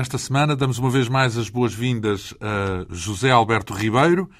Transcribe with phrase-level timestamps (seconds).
[0.00, 4.30] Esta semana damos uma vez mais as boas-vindas a José Alberto Ribeiro,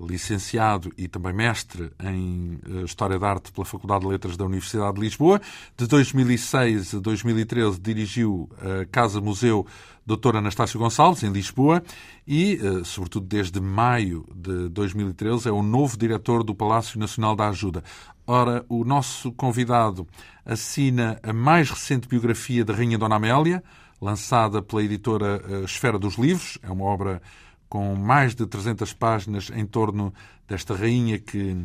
[0.00, 4.94] licenciado e também mestre em eh, História da Arte pela Faculdade de Letras da Universidade
[4.94, 5.40] de Lisboa.
[5.76, 9.64] De 2006 a 2013 dirigiu a Casa Museu
[10.04, 10.34] Dr.
[10.34, 11.80] Anastácio Gonçalves, em Lisboa,
[12.26, 17.48] e, eh, sobretudo desde maio de 2013, é o novo diretor do Palácio Nacional da
[17.50, 17.84] Ajuda.
[18.26, 20.08] Ora, o nosso convidado
[20.44, 23.62] assina a mais recente biografia da Rainha Dona Amélia,
[24.00, 26.58] lançada pela editora eh, Esfera dos Livros.
[26.62, 27.22] É uma obra
[27.68, 30.12] com mais de 300 páginas em torno
[30.46, 31.56] desta rainha que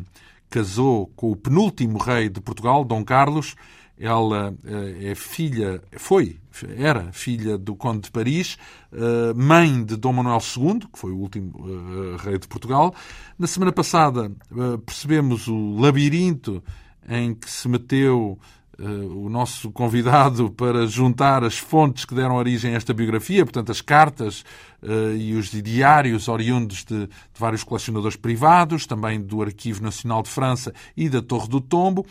[0.48, 3.54] casou com o penúltimo rei de Portugal, Dom Carlos.
[3.98, 6.38] Ela eh, é filha, foi,
[6.76, 8.56] era filha do Conde de Paris,
[8.92, 12.94] eh, mãe de Dom Manuel II, que foi o último rei de Portugal.
[13.38, 14.32] Na semana passada
[14.86, 16.62] percebemos o labirinto
[17.06, 18.38] em que se meteu
[18.82, 23.82] o nosso convidado para juntar as fontes que deram origem a esta biografia, portanto, as
[23.82, 24.42] cartas
[24.82, 30.30] uh, e os diários oriundos de, de, vários colecionadores privados, também do Arquivo Nacional de
[30.30, 32.06] França e da Torre do Tombo.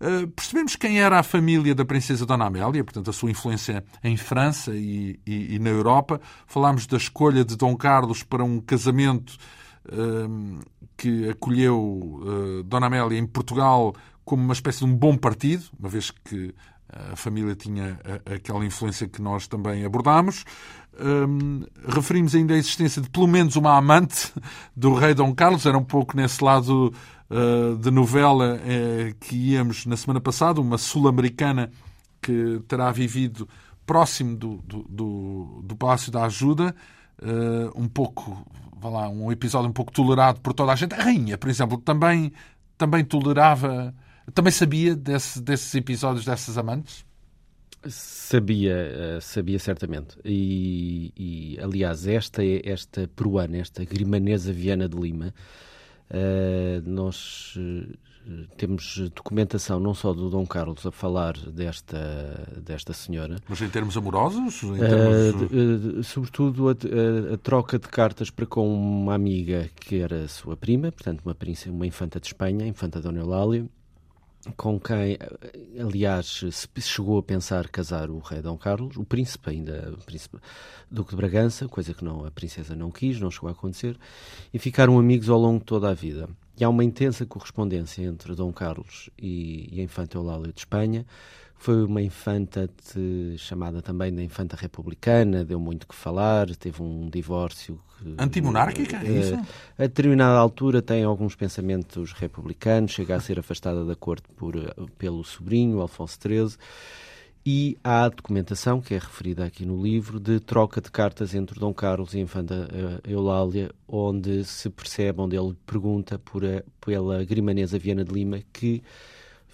[0.00, 4.16] Uh, percebemos quem era a família da Princesa Dona Amélia, portanto, a sua influência em
[4.16, 6.20] França e, e, e na Europa.
[6.46, 9.36] Falámos da escolha de Dom Carlos para um casamento
[10.96, 13.94] que acolheu Dona Amélia em Portugal
[14.24, 16.54] como uma espécie de um bom partido, uma vez que
[16.88, 20.44] a família tinha aquela influência que nós também abordámos.
[21.00, 24.32] Um, referimos ainda a existência de pelo menos uma amante
[24.76, 26.94] do rei Dom Carlos, era um pouco nesse lado
[27.30, 28.60] uh, de novela
[29.18, 31.70] que íamos na semana passada, uma sul-americana
[32.22, 33.48] que terá vivido
[33.84, 36.74] próximo do, do, do, do Palácio da Ajuda,
[37.22, 38.46] uh, um pouco,
[38.76, 40.94] vá lá, um episódio um pouco tolerado por toda a gente.
[40.94, 42.32] A rainha, por exemplo, também,
[42.78, 43.94] também tolerava
[44.32, 47.04] também sabia desse, desses episódios dessas amantes?
[47.86, 50.16] Sabia, eh, sabia certamente.
[50.24, 55.34] E, e, aliás, esta esta peruana, esta grimanesa Viana de Lima,
[56.10, 63.36] uh, nós uh, temos documentação não só do Dom Carlos a falar desta, desta senhora.
[63.46, 64.62] Mas em termos amorosos?
[64.62, 65.52] Em termos...
[65.52, 70.56] Uh, sobretudo a, a, a, troca de cartas para com uma amiga que era sua
[70.56, 73.68] prima, portanto, uma, princesa, uma infanta de Espanha, infanta Dona Eulália
[74.56, 75.18] com quem,
[75.80, 80.38] aliás, se chegou a pensar casar o rei Dom Carlos, o príncipe ainda, o príncipe
[80.90, 83.98] Duque de Bragança, coisa que não, a princesa não quis, não chegou a acontecer,
[84.52, 86.28] e ficaram amigos ao longo de toda a vida.
[86.56, 91.04] E há uma intensa correspondência entre Dom Carlos e, e a infanta Eulália de Espanha,
[91.64, 97.08] foi uma infanta de, chamada também da infanta republicana, deu muito que falar, teve um
[97.08, 97.80] divórcio.
[98.18, 99.34] Antimonárquica, é isso?
[99.78, 104.54] A determinada altura tem alguns pensamentos republicanos, chega a ser afastada da corte por,
[104.98, 106.58] pelo sobrinho, Alfonso XIII.
[107.46, 111.72] E há documentação, que é referida aqui no livro, de troca de cartas entre Dom
[111.72, 117.24] Carlos e a infanta eh, Eulália, onde se percebe, onde ele pergunta por a, pela
[117.24, 118.82] grimanesa Viana de Lima, que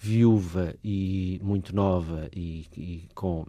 [0.01, 3.45] viúva e muito nova e, e, com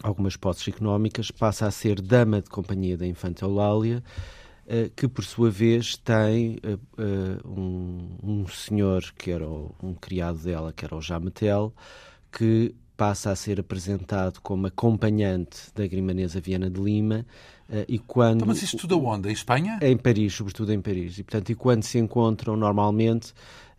[0.00, 4.02] algumas posses económicas, passa a ser dama de companhia da infanta Eulália,
[4.64, 10.38] uh, que por sua vez tem uh, uh, um, um, senhor que era um criado
[10.38, 11.74] dela, que era o Jametel,
[12.30, 17.26] que passa a ser apresentado como acompanhante da grimanesa Viana de Lima
[17.88, 18.36] e quando...
[18.36, 19.30] Então, mas isso tudo aonde?
[19.30, 19.78] Em Espanha?
[19.82, 21.18] Em Paris, sobretudo em Paris.
[21.18, 23.32] E, portanto, e quando se encontram normalmente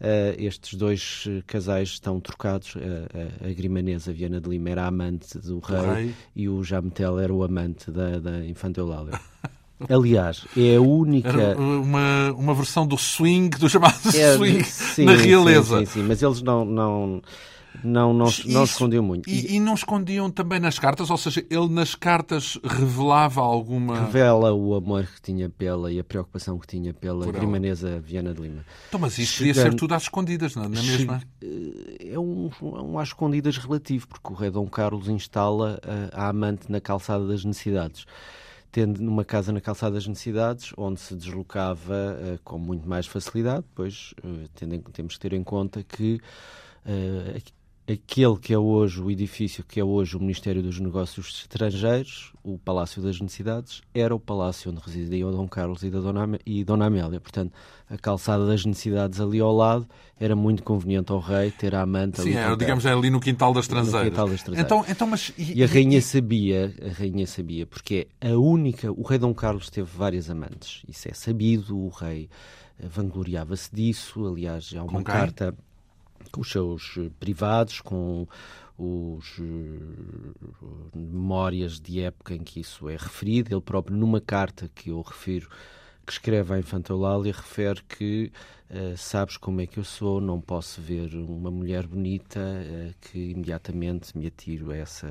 [0.03, 2.75] Uh, estes dois eh, casais estão trocados.
[2.75, 6.13] Uh, a grimanesa Viana de Lima era a amante do rei, rei.
[6.35, 9.17] e o Jametel era o amante da, da infanta Eulália.
[9.89, 11.29] Aliás, é a única.
[11.29, 15.79] Era uma, uma versão do swing, do chamado é, swing sim, na realeza.
[15.79, 17.21] Sim, sim, sim, mas eles não, não,
[17.83, 19.29] não, não, Isso, não escondiam muito.
[19.29, 21.09] E, e, não escondiam também nas cartas?
[21.09, 24.05] Ou seja, ele nas cartas revelava alguma.
[24.05, 28.41] Revela o amor que tinha pela e a preocupação que tinha pela grimanesa Viana de
[28.41, 28.65] Lima.
[28.87, 29.55] Então, mas isto Chegando...
[29.55, 31.21] podia ser tudo às escondidas, não é, não é mesmo?
[31.99, 35.79] É um, um às escondidas relativo, porque o rei Dom Carlos instala
[36.11, 38.05] a, a amante na calçada das necessidades
[38.73, 43.63] tendo numa casa na Calçada das Necessidades, onde se deslocava uh, com muito mais facilidade,
[43.75, 46.19] pois uh, tendo, temos que ter em conta que
[46.83, 47.37] uh,
[47.87, 52.57] aquele que é hoje o edifício que é hoje o Ministério dos Negócios Estrangeiros, o
[52.57, 56.63] Palácio das Necessidades, era o palácio onde residia o Dom Carlos e, da Dona, e
[56.63, 57.19] Dona Amélia.
[57.19, 57.51] Portanto,
[57.89, 59.87] a calçada das necessidades ali ao lado
[60.19, 62.51] era muito conveniente ao rei ter a amante Sim, ali.
[62.51, 64.09] Sim, digamos, é ali no quintal das Transeiras.
[64.09, 66.01] Quintal das Então, então, mas, e, e a rainha e...
[66.01, 70.83] sabia, a rainha sabia, porque é a única, o rei Dom Carlos teve várias amantes,
[70.87, 72.29] isso é sabido, o rei
[72.79, 75.55] vangloriava-se disso, aliás, há uma carta
[76.31, 78.27] com os seus eh, privados, com
[78.77, 83.53] os uh, memórias de época em que isso é referido.
[83.53, 85.47] Ele próprio, numa carta que eu refiro,
[86.05, 88.31] que escreve à Infanta Eulália, refere que
[88.69, 93.31] uh, sabes como é que eu sou, não posso ver uma mulher bonita uh, que
[93.31, 95.07] imediatamente me atiro a essa,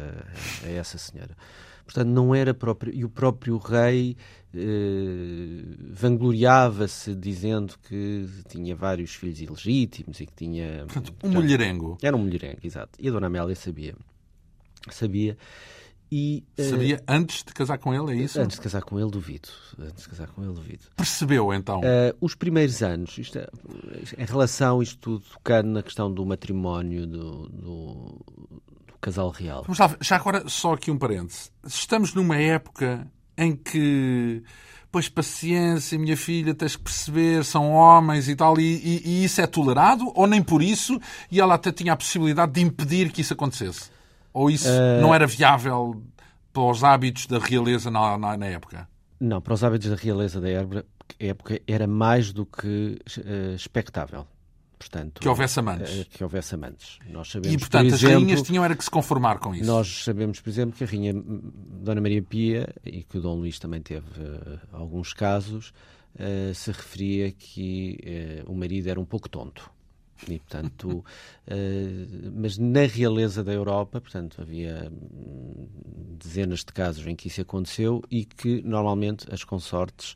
[0.65, 1.37] a essa senhora.
[1.85, 2.95] Portanto, não era próprio.
[2.95, 4.17] E o próprio rei
[4.55, 10.85] eh, vangloriava-se dizendo que tinha vários filhos ilegítimos e que tinha.
[10.87, 11.97] Portanto, um mulherengo.
[12.03, 12.99] Era um mulherengo, exato.
[12.99, 13.95] E a Dona Amélia sabia.
[14.91, 15.37] Sabia.
[16.15, 18.39] E, eh, Sabia antes de casar com ele, é isso?
[18.39, 19.49] Antes de casar com ele, duvido.
[19.79, 20.83] Antes de casar com ele, duvido.
[20.95, 21.81] Percebeu, então?
[21.81, 23.47] Uh, os primeiros anos, isto é,
[24.19, 28.21] em relação, isto tudo, tocando na questão do matrimónio do, do,
[29.01, 29.65] casal real.
[29.67, 31.51] Lá, já agora, só aqui um parêntese.
[31.65, 34.43] Estamos numa época em que,
[34.91, 39.41] pois, paciência, minha filha, tens que perceber, são homens e tal, e, e, e isso
[39.41, 41.01] é tolerado, ou nem por isso,
[41.31, 43.91] e ela até tinha a possibilidade de impedir que isso acontecesse?
[44.33, 45.01] Ou isso uh...
[45.01, 46.03] não era viável
[46.53, 48.89] para os hábitos da realeza na, na, na época?
[49.19, 50.49] Não, para os hábitos da realeza da
[51.19, 54.27] época era mais do que uh, expectável.
[54.83, 56.01] Portanto, que houvesse amantes.
[56.01, 56.99] Eh, que houvesse amantes.
[57.09, 59.65] Nós sabemos, e, portanto, por as exemplo, rainhas tinham era que se conformar com isso.
[59.65, 63.59] Nós sabemos, por exemplo, que a rainha Dona Maria Pia, e que o Dom Luís
[63.59, 65.73] também teve uh, alguns casos,
[66.17, 69.71] uh, se referia que uh, o marido era um pouco tonto.
[70.29, 75.69] E, portanto, uh, mas na realeza da Europa, portanto, havia hum,
[76.19, 80.13] dezenas de casos em que isso aconteceu e que normalmente as consortes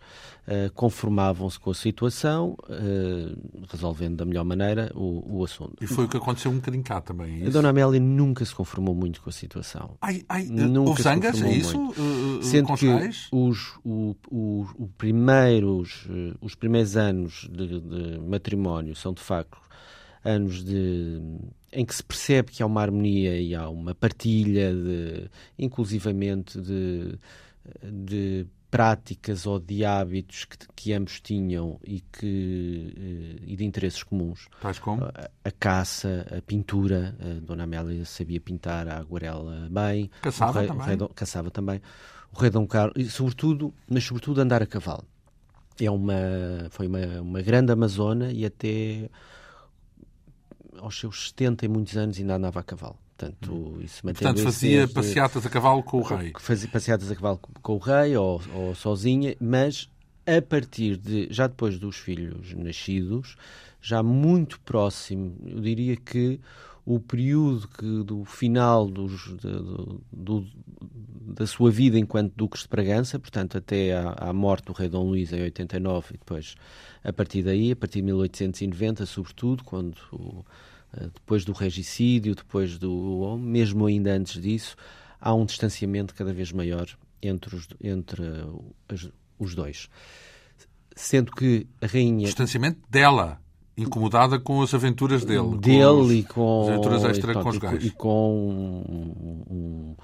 [0.46, 5.76] uh, conformavam-se com a situação, uh, resolvendo da melhor maneira o, o, assunto.
[5.80, 7.42] E foi o que aconteceu um bocadinho cá também.
[7.42, 9.96] É a Dona Amélia nunca se conformou muito com a situação.
[10.00, 11.76] Ai, ai, nunca houve zangas, é isso?
[12.42, 12.86] Sendo que
[13.32, 16.06] os, o, o, o primeiros,
[16.40, 19.65] os primeiros anos de, de matrimónio são de facto
[20.26, 21.20] anos de,
[21.72, 27.18] em que se percebe que há uma harmonia e há uma partilha, de, inclusivamente de,
[27.82, 34.02] de práticas ou de hábitos que, que, ambos tinham e, que, eh, e de interesses
[34.02, 34.48] comuns.
[34.60, 35.04] Tais como?
[35.04, 37.16] A, a, caça, a pintura.
[37.20, 40.10] A Dona Amélia sabia pintar a aguarela bem.
[40.20, 40.86] Caçava rei, também.
[40.86, 41.80] Rei, caçava também.
[42.34, 45.04] O rei Dom Carlos, e sobretudo, mas sobretudo andar a cavalo.
[45.80, 46.14] É uma,
[46.70, 49.08] foi uma, uma grande amazona e até
[50.80, 52.96] aos seus 70 e muitos anos ainda andava a cavalo.
[53.16, 53.80] Portanto, hum.
[53.80, 56.32] isso Portanto fazia passeatas a cavalo com o rei.
[56.38, 59.88] Fazia passeatas a cavalo com o rei ou, ou sozinha, mas
[60.26, 63.36] a partir de, já depois dos filhos nascidos,
[63.80, 66.40] já muito próximo, eu diria que
[66.86, 69.34] o período que, do final dos,
[70.12, 70.46] do,
[71.26, 75.08] da sua vida enquanto Duques de Bragança, portanto, até à, à, morte do rei Dom
[75.08, 76.54] Luís em 89, e depois,
[77.02, 79.96] a partir daí, a partir de 1890, sobretudo, quando
[80.96, 83.36] eh, depois do regicídio, depois do.
[83.36, 84.76] mesmo ainda antes disso,
[85.20, 86.86] há um distanciamento cada vez maior
[87.20, 88.22] entre os, entre
[89.40, 89.90] os dois.
[90.94, 92.26] Sendo que a rainha.
[92.26, 93.40] Distanciamento dela
[93.76, 95.58] incomodada com as aventuras dele.
[95.58, 96.62] Dele e com.
[96.62, 97.84] As aventuras extraconjugais.
[97.84, 98.48] E, e com
[98.88, 99.96] um, um,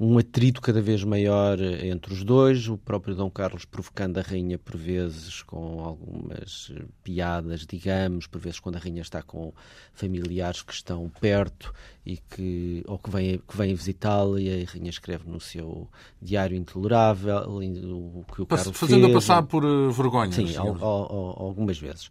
[0.00, 2.68] um, atrito cada vez maior entre os dois.
[2.68, 6.72] O próprio Dom Carlos provocando a rainha por vezes com algumas
[7.04, 9.52] piadas, digamos, por vezes quando a rainha está com
[9.92, 11.72] familiares que estão perto
[12.04, 15.88] e que, ou que vêm, que vêm visitá-la e a rainha escreve no seu
[16.20, 20.32] diário intolerável o que o Carlos Fazendo a passar por uh, vergonha.
[20.32, 22.10] Sim, al, al, al, algumas vezes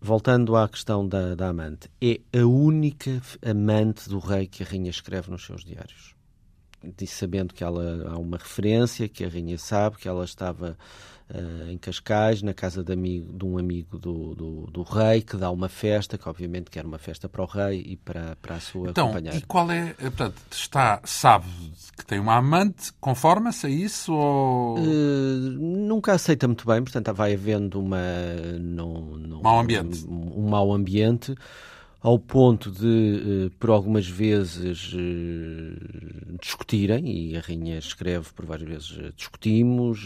[0.00, 4.90] voltando à questão da, da, amante, é a única amante do rei que a rainha
[4.90, 6.14] escreve nos seus diários.
[6.96, 10.78] Diz sabendo que ela há uma referência, que a rainha sabe que ela estava
[11.30, 15.36] uh, em Cascais, na casa de, amigo, de um amigo do, do, do, rei, que
[15.36, 18.60] dá uma festa, que obviamente quer uma festa para o rei e para, para a
[18.60, 19.36] sua então, companheira.
[19.36, 21.46] E qual é, eh, portanto, está, sabe
[21.96, 24.78] que tem uma amante, conforma-se a isso ou...
[24.78, 27.98] Uh, nunca aceita muito bem, portanto vai havendo uma...
[28.60, 30.04] Não, não, mau ambiente.
[30.06, 31.34] Um, um mau ambiente
[32.00, 38.68] ao ponto de, eh, por algumas vezes, eh, discutirem, e a Rainha escreve por várias
[38.68, 40.04] vezes, eh, discutimos,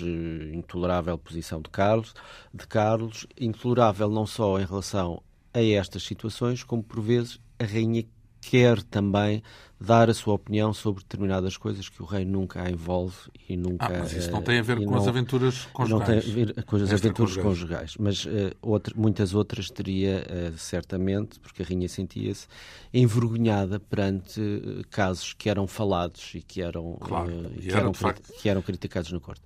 [0.54, 2.14] intolerável posição de Carlos,
[2.52, 5.22] de Carlos, intolerável não só em relação
[5.52, 8.04] a estas situações, como por vezes a Rainha
[8.42, 9.42] quer também
[9.80, 13.16] dar a sua opinião sobre determinadas coisas que o rei nunca a envolve
[13.48, 13.86] e nunca.
[13.86, 16.00] Ah, mas isso não tem a ver com não, as aventuras conjugais.
[16.00, 18.30] Não tem a ver com as aventuras conjugais, mas uh,
[18.60, 22.46] outra, muitas outras teria uh, certamente, porque a rainha sentia-se
[22.94, 27.92] envergonhada perante uh, casos que eram falados e que eram, claro, e que, eram
[28.40, 29.42] que eram criticados na corte.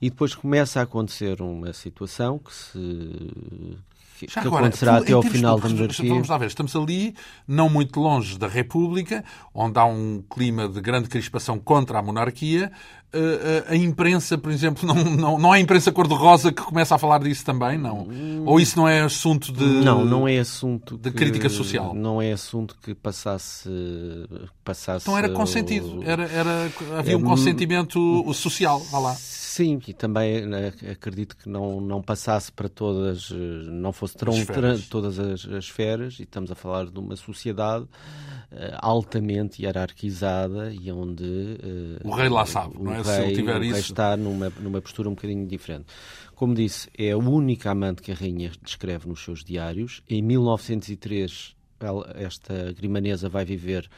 [0.00, 2.78] E depois começa a acontecer uma situação que se
[4.26, 6.10] que, que agora, acontecerá até ao final da monarquia.
[6.10, 7.14] Vamos lá ver, estamos ali,
[7.46, 9.24] não muito longe da República,
[9.54, 12.70] onde há um clima de grande crispação contra a monarquia.
[13.12, 16.98] Eh, eh, a imprensa, por exemplo, não, não, não há imprensa cor-de-rosa que começa a
[16.98, 18.06] falar disso também, não?
[18.44, 19.64] Ou isso não é assunto de.
[19.64, 20.96] Não, não é assunto.
[20.96, 21.94] De que, crítica social.
[21.94, 23.68] Não é assunto que passasse.
[24.62, 29.16] passasse então era consentido, era, era, havia um é, consentimento social, vá lá.
[29.60, 34.32] Sim, e também né, acredito que não, não passasse para todas, não fosse tão,
[34.88, 40.90] todas as, as esferas, e estamos a falar de uma sociedade uh, altamente hierarquizada e
[40.90, 43.02] onde uh, o rei lá sabe, não é?
[43.02, 43.72] Rei, Se ele tiver o isso.
[43.72, 45.84] Rei está numa, numa postura um bocadinho diferente.
[46.34, 50.02] Como disse, é a única amante que a rainha descreve nos seus diários.
[50.08, 53.90] Em 1903, ela, esta grimanesa vai viver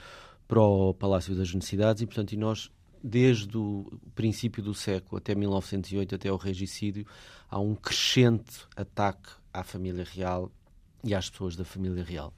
[0.49, 2.69] para o Palácio das Necessidades e, portanto, e nós
[3.03, 7.07] desde o princípio do século até 1908, até o regicídio,
[7.51, 10.51] há um crescente ataque à família real
[11.05, 12.33] e às pessoas da família real.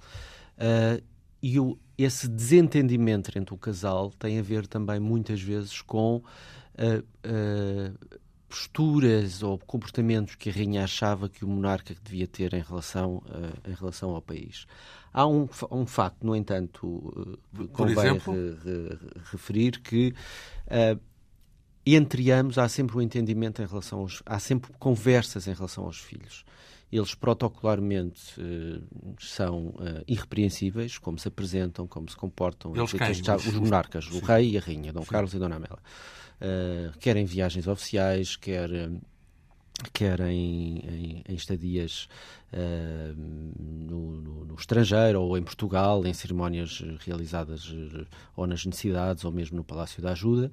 [0.56, 1.02] Uh,
[1.42, 6.22] e o, esse desentendimento entre o casal tem a ver também muitas vezes com uh,
[6.22, 8.18] uh,
[8.54, 13.20] posturas ou comportamentos que a rainha achava que o monarca devia ter em relação,
[13.68, 14.64] em relação ao país.
[15.12, 18.98] Há um, um facto, no entanto, uh, convém re, re,
[19.32, 20.14] referir que
[20.66, 21.00] uh,
[21.84, 24.22] entre ambos há sempre um entendimento em relação aos.
[24.24, 26.44] há sempre conversas em relação aos filhos.
[26.92, 28.84] Eles protocolarmente uh,
[29.18, 32.74] são uh, irrepreensíveis, como se apresentam, como se comportam.
[32.76, 33.10] Eles quem?
[33.10, 35.08] Os monarcas, o rei e a rainha, Dom Sim.
[35.08, 35.78] Carlos e Dona Amélia.
[36.40, 38.70] Uh, quer em viagens oficiais, quer
[39.92, 42.08] quer em, em, em estadias
[42.52, 47.74] uh, no, no, no, estrangeiro ou em Portugal, em cerimónias realizadas
[48.36, 50.50] ou nas necessidades ou mesmo no Palácio da Ajuda,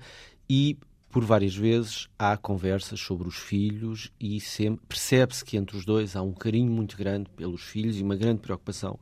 [0.50, 0.78] e
[1.12, 4.40] por várias vezes há conversas sobre os filhos e
[4.88, 8.40] percebe-se que entre os dois há um carinho muito grande pelos filhos e uma grande
[8.40, 8.98] preocupação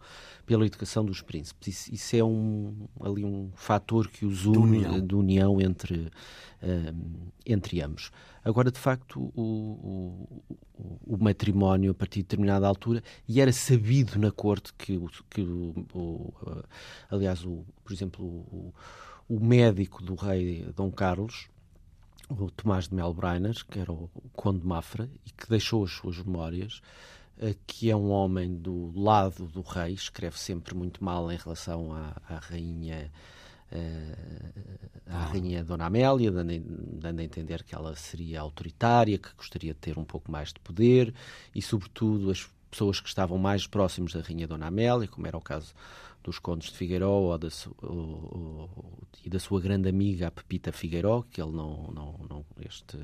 [0.50, 1.68] pela educação dos príncipes.
[1.68, 6.08] Isso, isso é um, ali um fator que os une de união, de união entre,
[6.64, 8.10] uh, entre ambos.
[8.44, 10.24] Agora, de facto, o,
[10.76, 15.42] o, o, matrimónio, a partir de determinada altura, e era sabido na corte que, que
[15.42, 16.34] o, o
[17.12, 18.74] aliás, o, por exemplo, o,
[19.30, 21.48] o médico do rei Dom Carlos,
[22.28, 26.18] o Tomás de Melbreiner, que era o conde de Mafra, e que deixou as suas
[26.18, 27.19] memórias, eh,
[27.66, 32.16] que é um homem do lado do rei, escreve sempre muito mal em relação à,
[32.28, 33.12] à rainha
[35.06, 39.80] à rainha Dona Amélia, dando, dando a entender que ela seria autoritária, que gostaria de
[39.80, 41.14] ter um pouco mais de poder
[41.54, 45.42] e, sobretudo, as pessoas que estavam mais próximos da rainha Dona Amélia, como era o
[45.42, 45.74] caso
[46.24, 47.40] dos condes de Figueiró ou
[49.24, 52.98] e da sua grande amiga, a Pepita Figueiró, que ele não, não, não, este,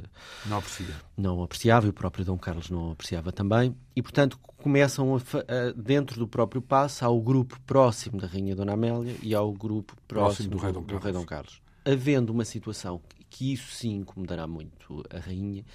[0.45, 0.95] não, aprecia.
[1.17, 3.75] não apreciava e o próprio Dom Carlos não apreciava também.
[3.95, 8.55] E, portanto, começam a, a, dentro do próprio passo, há o grupo próximo da Rainha
[8.55, 11.61] Dona Amélia e há o grupo próximo, próximo do, rei Dom, do rei Dom Carlos.
[11.83, 15.65] Havendo uma situação que isso sim incomodará muito a Rainha,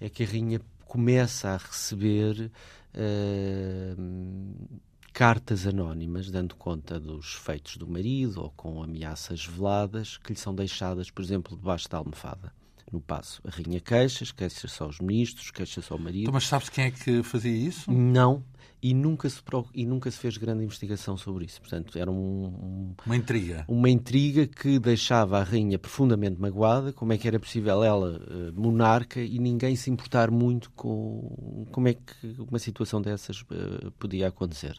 [0.00, 2.50] é que a Rainha começa a receber
[2.94, 4.02] uh,
[5.18, 10.54] cartas anónimas dando conta dos feitos do marido ou com ameaças veladas que lhe são
[10.54, 12.52] deixadas, por exemplo, debaixo da almofada.
[12.92, 16.22] No passo, a rainha queixas, queixa-se aos ministros, queixa-se ao marido.
[16.22, 17.90] Então, mas sabes quem é que fazia isso?
[17.90, 18.44] Não,
[18.80, 19.42] e nunca se,
[19.74, 21.60] e nunca se fez grande investigação sobre isso.
[21.60, 23.64] Portanto, era um, um, uma intriga.
[23.66, 26.92] Uma intriga que deixava a rainha profundamente magoada.
[26.92, 31.88] Como é que era possível ela, uh, monarca, e ninguém se importar muito com como
[31.88, 34.78] é que uma situação dessas uh, podia acontecer.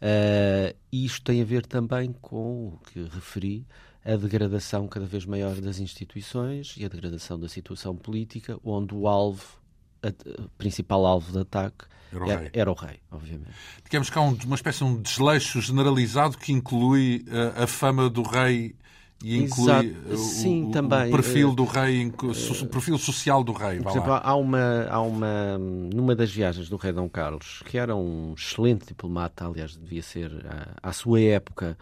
[0.00, 3.66] Uh, isto tem a ver também com o que referi,
[4.04, 9.06] a degradação cada vez maior das instituições e a degradação da situação política, onde o
[9.06, 9.60] alvo,
[10.02, 12.50] o principal alvo de ataque era o, era, rei.
[12.52, 13.50] era o rei, obviamente.
[13.84, 17.24] Digamos que há um, uma espécie de um desleixo generalizado que inclui
[17.56, 18.74] a, a fama do rei
[19.22, 21.08] e inclui o, Sim, o, também.
[21.08, 23.78] o perfil do rei, o perfil social do rei.
[23.80, 27.94] Por exemplo, há uma, há uma, numa das viagens do rei Dom Carlos, que era
[27.94, 31.76] um excelente diplomata, aliás, devia ser, à, à sua época,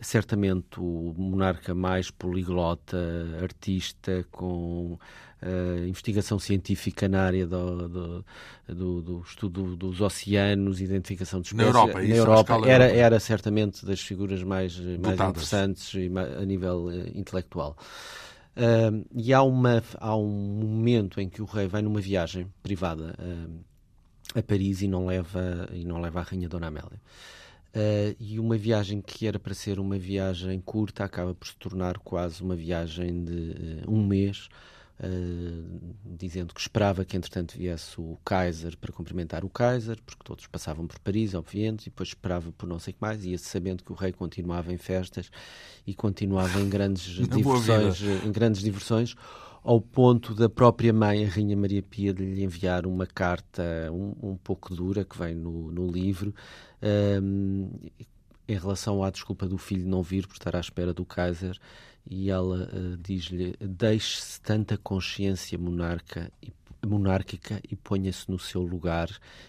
[0.00, 2.96] certamente o monarca mais poliglota,
[3.42, 4.98] artista, com
[5.42, 8.24] uh, investigação científica na área do, do,
[8.68, 11.72] do, do, estudo dos oceanos, identificação de espécies.
[11.72, 15.92] Na Europa, na Europa era, era certamente das figuras mais, mais interessantes
[16.40, 17.76] a nível uh, intelectual.
[18.56, 23.14] Uh, e há, uma, há um momento em que o rei vai numa viagem privada
[24.34, 27.00] a Paris e não leva, e não leva a rainha Dona Amélia.
[27.68, 31.98] Uh, e uma viagem que era para ser uma viagem curta acaba por se tornar
[31.98, 34.48] quase uma viagem de uh, um mês,
[35.00, 40.46] uh, dizendo que esperava que, entretanto, viesse o Kaiser para cumprimentar o Kaiser, porque todos
[40.46, 43.84] passavam por Paris, obviamente, e depois esperava por não sei o que mais, ia sabendo
[43.84, 45.30] que o rei continuava em festas
[45.86, 49.14] e continuava em grandes diversões, em grandes diversões
[49.62, 53.62] ao ponto da própria mãe, a Rainha Maria Pia, de lhe enviar uma carta
[53.92, 56.34] um, um pouco dura, que vem no, no livro,
[57.22, 57.68] um,
[58.48, 61.58] em relação à desculpa do filho não vir por estar à espera do Kaiser,
[62.10, 66.50] e ela uh, diz-lhe: Deixe-se tanta consciência monarca e
[66.86, 69.08] monárquica e ponha-se no seu lugar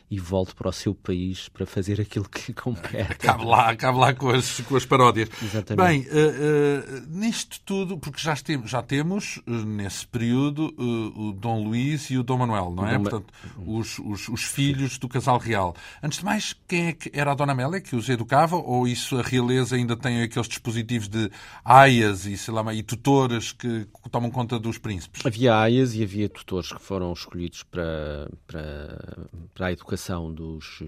[0.10, 3.18] e volte para o seu país para fazer aquilo que lhe compete.
[3.18, 5.30] Cabe lá, cabe lá com, as, com as paródias.
[5.42, 5.88] Exatamente.
[5.88, 11.64] Bem, uh, uh, nisto tudo, porque já, temos, já temos uh, nesse período o Dom
[11.64, 12.94] Luís e o Dom Manuel, não é?
[12.94, 13.34] Dom Portanto,
[13.66, 15.76] os, os, os, filhos do casal real.
[16.02, 18.56] Antes de mais, quem é que era a Dona Amélia que os educava?
[18.56, 21.30] Ou isso a realeza ainda tem aqueles dispositivos de
[21.64, 25.26] aias e, sei lá, e tutores que tomam conta dos príncipes?
[25.26, 30.82] Havia aias e havia tutores que foram escolhidos para, para, para a educação dos,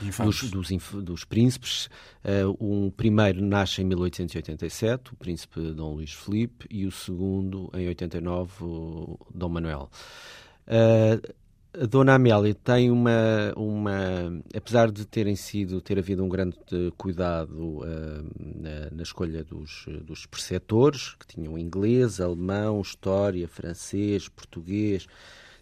[0.00, 1.88] dos, dos, dos, príncipes.
[2.24, 7.88] Uh, um primeiro nasce em 1887, o príncipe Dom Luís Felipe, e o segundo, em
[7.88, 9.90] 89, o Dom Manuel.
[10.66, 11.42] Uh,
[11.74, 16.58] a Dona Amélia tem uma, uma, apesar de terem sido, ter havido um grande
[16.98, 17.82] cuidado uh,
[18.36, 25.06] na, na, escolha dos, dos preceptores, que tinham inglês, alemão, história, francês, português,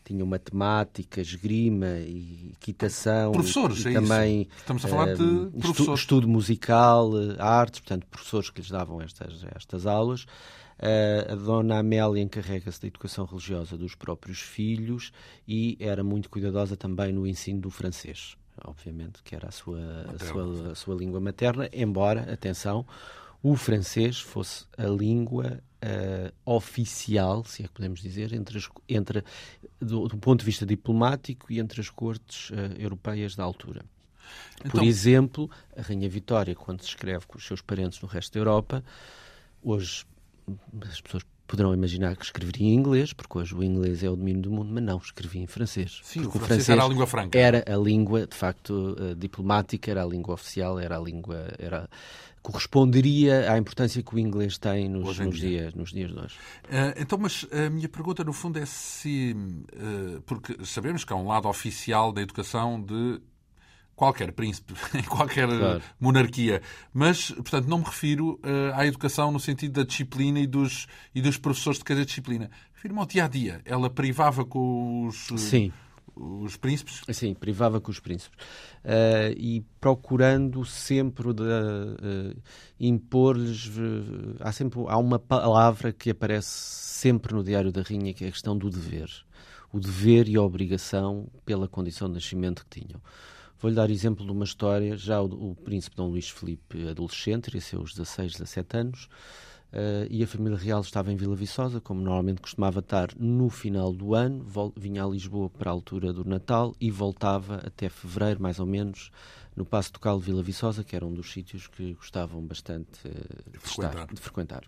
[0.05, 3.33] tinham matemática, esgrima e equitação.
[3.33, 4.51] Professores, e, e é também, isso.
[4.59, 5.79] Estamos a falar de uh, professores.
[5.79, 10.23] Estudo, estudo musical, artes, portanto, professores que lhes davam estas, estas aulas.
[10.23, 15.13] Uh, a dona Amélia encarrega-se da educação religiosa dos próprios filhos
[15.47, 18.35] e era muito cuidadosa também no ensino do francês,
[18.65, 22.87] obviamente, que era a sua, a sua, a sua língua materna, embora, atenção,
[23.43, 29.25] o francês fosse a língua uh, oficial, se é que podemos dizer, entre, as, entre
[29.81, 33.85] do, do, ponto de vista diplomático e entre as cortes uh, europeias da altura.
[34.61, 34.73] Então...
[34.73, 38.41] Por exemplo, a Rainha Vitória, quando se escreve com os seus parentes no resto da
[38.41, 38.85] Europa,
[39.63, 40.05] hoje
[40.83, 44.43] as pessoas poderão imaginar que escreveria em inglês, porque hoje o inglês é o domínio
[44.43, 46.01] do mundo, mas não, escrevia em francês.
[46.05, 47.39] Sim, o francês, o francês, era a língua franca.
[47.39, 51.49] Era a língua, de facto, uh, diplomática, era a língua oficial, era a língua...
[51.59, 51.91] Era,
[52.43, 56.37] corresponderia à importância que o inglês tem nos, nos dias, nos dias de hoje.
[56.65, 59.35] Uh, então, mas a minha pergunta, no fundo, é se...
[59.35, 63.21] Uh, porque sabemos que há um lado oficial da educação de
[64.01, 65.83] qualquer príncipe, em qualquer claro.
[66.01, 66.63] monarquia.
[66.93, 71.21] Mas, portanto, não me refiro uh, à educação no sentido da disciplina e dos, e
[71.21, 72.51] dos professores de cada disciplina.
[72.73, 73.61] Refiro-me ao dia a dia.
[73.67, 75.29] Ela privava com os.
[75.37, 75.71] Sim.
[76.15, 77.03] Os príncipes?
[77.13, 78.39] Sim, privava com os príncipes.
[78.85, 82.37] Uh, e procurando sempre de
[82.79, 83.71] impor-lhes.
[84.41, 88.33] há sempre há uma palavra que aparece sempre no Diário da Rainha, que é a
[88.33, 89.11] questão do dever.
[89.73, 93.01] O dever e a obrigação pela condição de nascimento que tinham.
[93.61, 94.97] Vou-lhe dar exemplo de uma história.
[94.97, 99.09] Já o, o príncipe Dom Luís Felipe, adolescente, teria seus 16, 17 anos,
[99.73, 103.93] uh, e a família real estava em Vila Viçosa, como normalmente costumava estar no final
[103.93, 104.45] do ano,
[104.77, 109.11] vinha a Lisboa para a altura do Natal e voltava até fevereiro, mais ou menos,
[109.57, 113.51] no Passo Ducal de Vila Viçosa, que era um dos sítios que gostavam bastante uh,
[113.51, 113.91] de, frequentar.
[113.91, 114.65] Estar, de frequentar.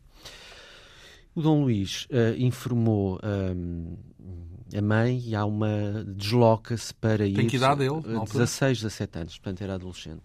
[1.34, 3.96] O Dom Luís uh, informou um,
[4.76, 6.04] a mãe e há uma.
[6.06, 7.34] desloca-se para ir.
[7.34, 8.00] Tem que idade ele?
[8.00, 10.22] 16, 17 anos, portanto era adolescente.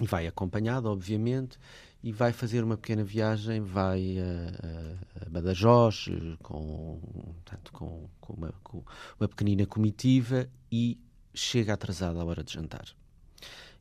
[0.00, 1.58] E vai acompanhado, obviamente,
[2.02, 6.06] e vai fazer uma pequena viagem, vai a, a, Badajoz
[6.42, 6.98] com,
[7.44, 8.82] portanto, com, com, uma, com
[9.18, 10.98] uma pequenina comitiva e
[11.34, 12.86] chega atrasado à hora de jantar.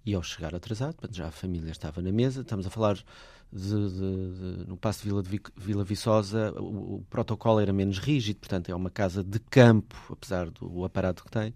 [0.05, 2.95] E ao chegar atrasado, já a família estava na mesa, estamos a falar
[3.51, 7.99] de, de, de, no Passo de Vila, de Vila Viçosa, o, o, protocolo era menos
[7.99, 11.53] rígido, portanto é uma casa de campo, apesar do aparato que tem,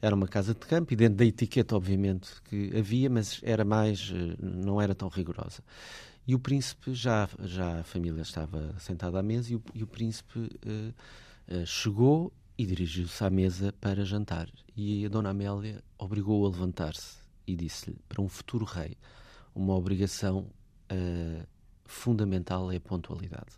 [0.00, 4.12] era uma casa de campo e dentro da etiqueta, obviamente, que havia, mas era mais,
[4.14, 5.62] eh, não era tão rigorosa.
[6.26, 9.86] E o príncipe, já, já a família estava sentada à mesa e o, e o
[9.86, 10.94] príncipe uh,
[11.54, 14.48] uh, chegou e dirigiu-se à mesa para jantar.
[14.76, 18.94] E a dona Amélia obrigou-o a levantar-se e disse-lhe, para um futuro rei,
[19.54, 20.50] uma obrigação
[20.92, 21.46] uh,
[21.86, 23.56] fundamental é a pontualidade.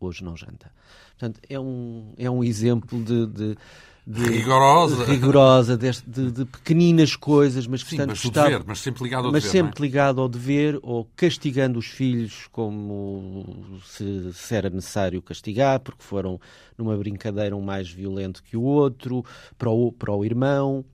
[0.00, 0.72] Hoje não janta.
[1.10, 3.56] Portanto, é um, é um exemplo de, de,
[4.06, 8.78] de rigorosa, rigorosa deste, de, de, pequeninas coisas, mas, Sim, portanto, mas, está, dever, mas
[8.78, 9.58] sempre ligado ao mas dever.
[9.58, 9.82] sempre é?
[9.82, 16.40] ligado ao dever ou castigando os filhos como se, se, era necessário castigar, porque foram
[16.78, 19.24] numa brincadeira um mais violento que o outro,
[19.58, 20.84] para o, para o irmão.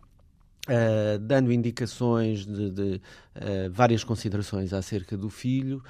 [0.68, 2.94] Uh, dando indicações de, de
[3.34, 5.82] uh, várias considerações acerca do filho,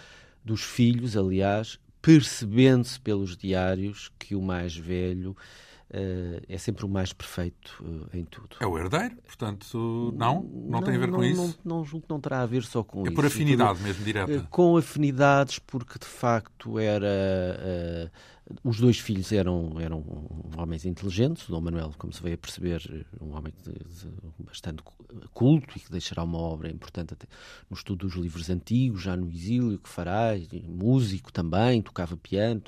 [0.42, 5.36] dos filhos, aliás, percebendo-se pelos diários que o mais velho
[6.48, 8.56] é sempre o mais perfeito em tudo.
[8.60, 10.42] É o herdeiro, portanto, não?
[10.42, 11.58] Não, não tem a ver não, com isso?
[11.64, 13.12] Não, não, julgo que não terá a ver só com é isso.
[13.12, 14.46] É por afinidade mesmo, direta?
[14.50, 18.10] Com afinidades, porque de facto era
[18.62, 20.04] os dois filhos eram, eram
[20.56, 24.82] homens inteligentes, o Dom Manuel, como se veio a perceber, um homem de, de, bastante
[25.32, 27.26] culto e que deixará uma obra importante até
[27.68, 30.32] no estudo dos livros antigos, já no exílio, que fará,
[30.66, 32.62] músico também, tocava piano,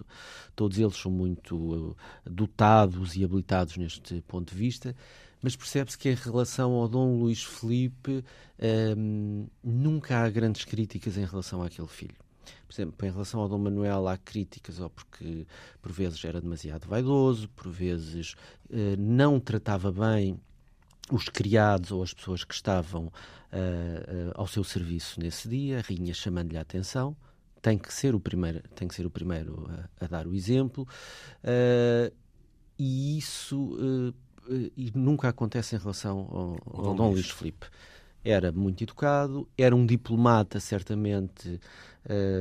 [0.54, 4.94] todos eles são muito eh, dotados e habilitados neste ponto de vista,
[5.42, 8.24] mas percebe-se que em relação ao Dom Luís Felipe
[8.96, 12.23] hum, nunca há grandes críticas em relação àquele filho.
[12.66, 15.46] Por exemplo, em relação ao Dom Manuel há críticas, ou porque
[15.80, 18.34] por vezes era demasiado vaidoso, por vezes
[18.70, 20.40] eh, não tratava bem
[21.10, 25.82] os criados ou as pessoas que estavam uh, uh, ao seu serviço nesse dia, a
[25.82, 27.16] rainha chamando-lhe a atenção,
[27.60, 29.68] tem que ser o primeiro, tem que ser o primeiro
[30.00, 30.86] a, a dar o exemplo,
[31.44, 32.14] uh,
[32.78, 34.14] e isso
[34.76, 37.66] e nunca acontece em relação ao, ao Dom Luís Filipe.
[38.24, 41.60] Era muito educado, era um diplomata, certamente,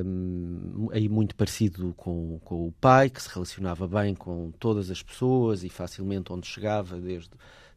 [0.05, 5.03] um, aí muito parecido com, com o pai, que se relacionava bem com todas as
[5.03, 7.31] pessoas e facilmente onde chegava, desde,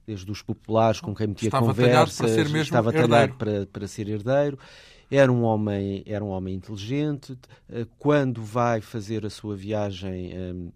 [0.07, 3.09] desde os populares com quem metia estava conversas, para ser mesmo estava herdeiro.
[3.09, 4.59] talhado para, para ser herdeiro.
[5.11, 7.39] Era um homem, era um homem inteligente.
[7.71, 10.73] Eh, quando vai fazer a sua viagem um,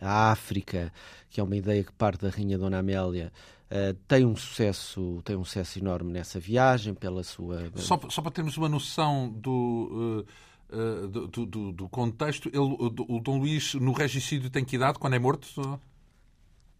[0.00, 0.92] à África,
[1.28, 3.30] que é uma ideia que parte da rainha Dona Amélia,
[3.68, 8.30] Uh, tem um sucesso tem um sucesso enorme nessa viagem pela sua só, só para
[8.30, 10.24] termos uma noção do,
[10.70, 14.76] uh, uh, do, do, do, contexto ele, o, o Dom Luís no regicídio tem que
[14.76, 15.48] idade quando é morto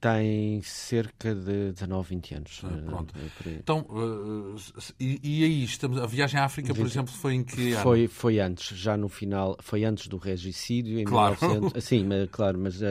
[0.01, 2.63] tem cerca de 19, 20 anos.
[2.65, 3.15] Ah, pronto.
[3.19, 4.55] É então, uh,
[5.01, 6.77] e, e, aí, estamos, a viagem à África, 20...
[6.77, 7.83] por exemplo, foi em que ano?
[7.83, 11.37] Foi, foi antes, já no final, foi antes do regicídio, em claro.
[11.41, 12.85] 1900, sim, mas, claro, mas uh,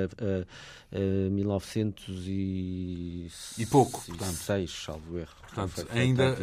[0.91, 3.27] uh, 1900 e...
[3.59, 4.33] E pouco, portanto.
[4.33, 5.35] 6, salvo erro.
[5.41, 6.35] Portanto, ainda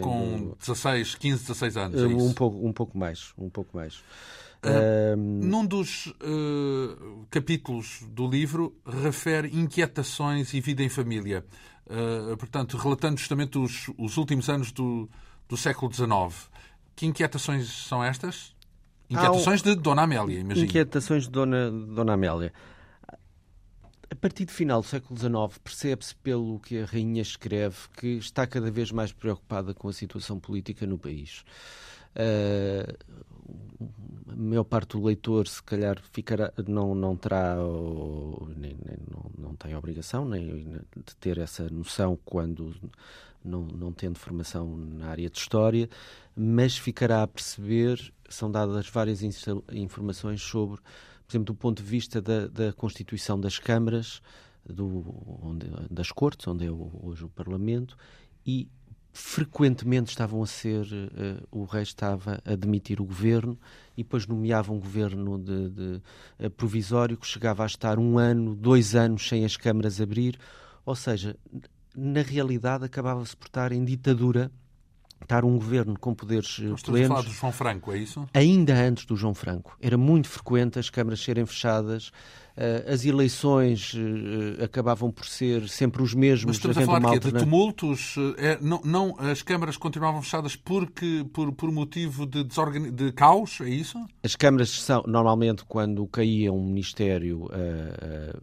[0.00, 0.56] com do...
[0.60, 4.02] 16, 15, 16 anos, é um, pouco, um pouco mais, um pouco mais.
[4.62, 11.44] Uh, num dos uh, capítulos do livro refere inquietações e vida em família.
[11.86, 15.08] Uh, portanto, relatando justamente os, os últimos anos do,
[15.48, 16.50] do século XIX.
[16.94, 18.54] Que inquietações são estas?
[19.08, 19.64] Inquietações um...
[19.64, 20.66] de Dona Amélia, imagino.
[20.66, 22.52] Inquietações de Dona, Dona Amélia.
[24.10, 28.46] A partir do final do século XIX, percebe-se pelo que a rainha escreve que está
[28.46, 31.44] cada vez mais preocupada com a situação política no país.
[32.14, 32.92] Uh,
[34.28, 39.48] a maior parte do leitor, se calhar, ficará, não, não terá, ou, nem, nem, não,
[39.48, 40.62] não tem obrigação nem
[40.96, 42.74] de ter essa noção quando
[43.44, 45.88] não, não tendo formação na área de História,
[46.36, 49.22] mas ficará a perceber, são dadas várias
[49.72, 54.22] informações sobre, por exemplo, do ponto de vista da, da constituição das câmaras,
[54.64, 55.04] do,
[55.42, 57.96] onde, das cortes, onde é hoje o Parlamento,
[58.46, 58.68] e
[59.12, 63.58] frequentemente estavam a ser, uh, o rei estava a demitir o governo
[63.96, 66.02] e depois nomeava um governo de, de
[66.38, 70.38] uh, provisório que chegava a estar um ano, dois anos sem as câmaras abrir,
[70.84, 71.36] ou seja,
[71.94, 74.50] na realidade acabava-se por estar em ditadura
[75.22, 77.02] estar um governo com poderes eh, Nós plenos.
[77.02, 78.28] Estamos a falar do João Franco, é isso?
[78.32, 79.76] Ainda antes do João Franco.
[79.80, 82.10] Era muito frequente as câmaras serem fechadas,
[82.92, 86.44] as eleições uh, acabavam por ser sempre os mesmos.
[86.44, 88.16] Mas estamos a falar de, tumultos?
[88.36, 92.90] É, não, não, as câmaras continuavam fechadas porque, por, por motivo de, desorgan...
[92.90, 93.98] de caos, é isso?
[94.22, 97.48] As câmaras são, normalmente, quando caía um ministério,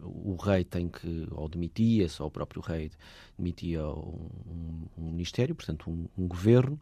[0.02, 2.90] o rei tem que, ou demitia-se, ou o próprio rei
[3.38, 6.78] demitia um, um, ministério, portanto um, um governo,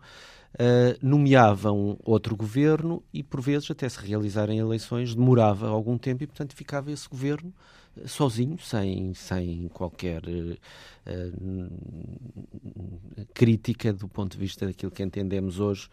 [0.56, 6.26] uh, nomeavam outro governo e por vezes até se realizarem eleições demorava algum tempo e
[6.26, 7.52] portanto ficava esse governo
[7.96, 10.58] uh, sozinho, sem, sem qualquer uh,
[13.34, 15.88] crítica do ponto de vista daquilo que entendemos hoje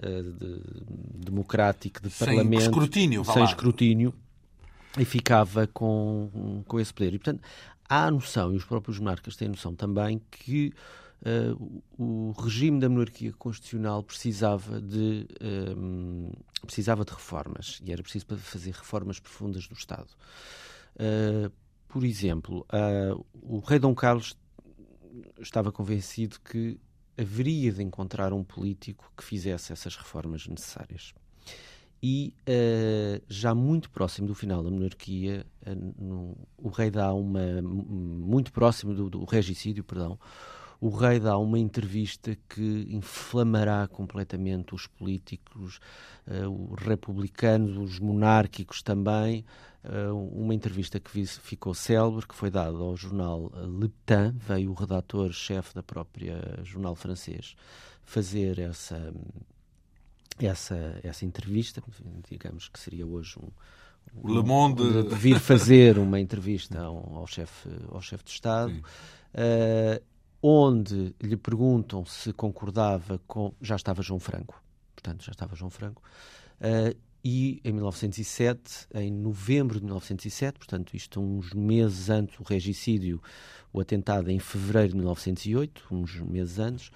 [0.00, 0.62] de,
[1.26, 4.14] democrático de sem parlamento, escrutínio, sem escrutínio
[4.96, 7.14] e ficava com, com esse poder.
[7.14, 7.42] E, portanto,
[7.88, 10.72] há a noção, e os próprios monarcas têm a noção também, que
[11.22, 15.26] uh, o regime da monarquia constitucional precisava de,
[15.76, 16.30] um,
[16.62, 20.08] precisava de reformas e era preciso fazer reformas profundas do Estado.
[20.94, 21.50] Uh,
[21.88, 24.36] por exemplo, uh, o rei Dom Carlos
[25.40, 26.78] estava convencido que
[27.16, 31.14] haveria de encontrar um político que fizesse essas reformas necessárias
[32.02, 37.60] e uh, já muito próximo do final da monarquia, uh, no, o rei dá uma
[37.62, 40.18] muito próximo do, do regicídio, perdão,
[40.80, 45.80] o rei dá uma entrevista que inflamará completamente os políticos,
[46.26, 49.44] uh, os republicanos, os monárquicos também.
[49.84, 54.74] Uh, uma entrevista que ficou célebre, que foi dada ao jornal Le Temps, veio o
[54.74, 57.54] redator-chefe da própria jornal francês
[58.08, 59.12] fazer essa,
[60.38, 61.82] essa, essa entrevista,
[62.28, 63.50] digamos que seria hoje um,
[64.14, 64.82] o Le Monde.
[64.82, 70.02] de, de vir fazer uma entrevista ao, chefe ao chefe de Estado, uh,
[70.42, 74.62] onde lhe perguntam se concordava com já estava João Franco,
[74.94, 76.02] portanto já estava João Franco,
[76.60, 83.20] uh, e em 1907, em novembro de 1907, portanto isto uns meses antes do regicídio,
[83.72, 86.90] o atentado em fevereiro de 1908, uns meses antes,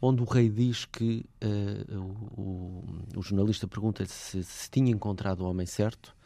[0.00, 1.98] onde o rei diz que uh,
[2.36, 6.16] o, o, o, jornalista pergunta se, se tinha encontrado o homem certo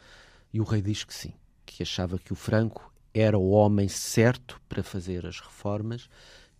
[0.53, 1.33] e o rei diz que sim,
[1.65, 6.09] que achava que o Franco era o homem certo para fazer as reformas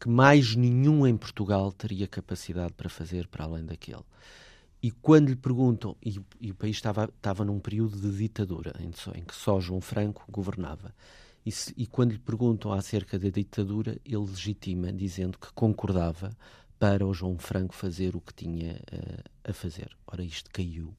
[0.02, 4.02] que mais nenhum em Portugal teria capacidade para fazer para além daquele.
[4.82, 8.90] E quando lhe perguntam, e, e o país estava, estava num período de ditadura, em,
[9.20, 10.92] em que só João Franco governava,
[11.46, 16.36] e, se, e quando lhe perguntam acerca da ditadura, ele legitima, dizendo que concordava
[16.80, 19.96] para o João Franco fazer o que tinha uh, a fazer.
[20.08, 20.96] Ora, isto caiu.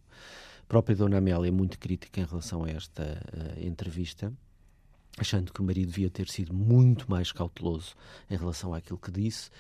[0.61, 4.33] A própria Dona Amélia é muito crítica em relação a esta uh, entrevista,
[5.19, 7.95] achando que o marido devia ter sido muito mais cauteloso
[8.31, 9.51] em relação àquilo que disse.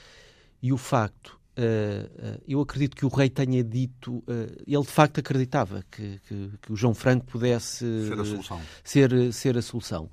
[0.62, 4.88] E o facto Uh, uh, eu acredito que o rei tenha dito, uh, ele de
[4.88, 8.60] facto acreditava que, que, que, o João Franco pudesse ser a solução.
[8.82, 10.10] Ser, ser a solução.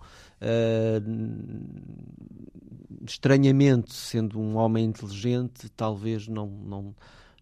[3.07, 6.95] estranhamente, sendo um homem inteligente, talvez não, não,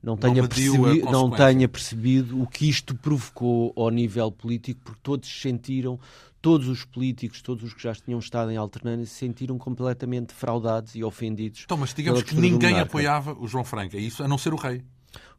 [0.04, 5.02] não tenha, não percebido, não tenha percebido o que isto provocou ao nível político, porque
[5.02, 6.00] todos sentiram,
[6.48, 10.96] todos os políticos, todos os que já tinham estado em alternância, se sentiram completamente fraudados
[10.96, 11.64] e ofendidos.
[11.66, 14.56] Então, mas digamos que ninguém apoiava o João Franco, é isso, a não ser o
[14.56, 14.82] rei.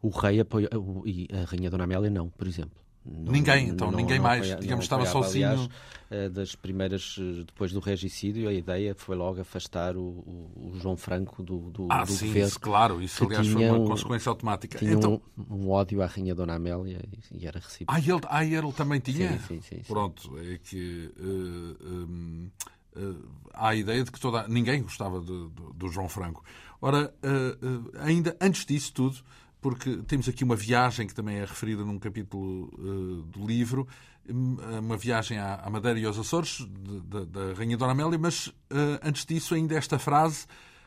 [0.02, 0.68] O rei apoia,
[1.06, 2.78] e a Rainha Dona Amélia não, por exemplo.
[3.10, 4.42] Não, ninguém, então, não, ninguém não mais.
[4.42, 5.48] Apoia, digamos, estava sozinho.
[5.48, 5.70] Aliás,
[6.10, 10.96] eh, das primeiras, eh, depois do regicídio, a ideia foi logo afastar o, o, João
[10.96, 12.48] Franco do, do, ah, do sim, governo.
[12.48, 14.78] Isso, claro, isso aliás foi uma consequência automática.
[14.78, 15.20] Tinha então...
[15.36, 17.92] um, um, ódio à Rainha Dona Amélia e era recíproco.
[17.92, 19.38] Ah, ele, ah, ele também tinha?
[19.40, 21.12] Sim, sim, sim, Pronto, é que.
[21.18, 22.50] Uh, um,
[22.96, 26.42] uh, há a ideia de que toda, ninguém gostava de, de, do João Franco.
[26.80, 29.18] Ora, uh, ainda antes disso tudo,
[29.60, 33.86] porque temos aqui uma viagem que também é referida num capítulo uh, do livro,
[34.28, 36.66] hum, uma viagem à, Madeira e aos Açores,
[37.28, 38.54] da Rainha Dona Amélia, mas uh,
[39.02, 40.46] antes disso, ainda esta frase: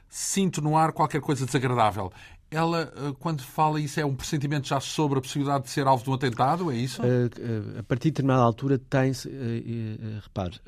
[0.09, 2.11] sinto no ar qualquer coisa desagradável.
[2.53, 6.09] Ela, quando fala isso, é um pressentimento já sobre a possibilidade de ser alvo de
[6.09, 6.69] um atentado?
[6.69, 7.01] É isso?
[7.79, 9.29] a partir de determinada altura, tem-se.
[10.21, 10.59] repare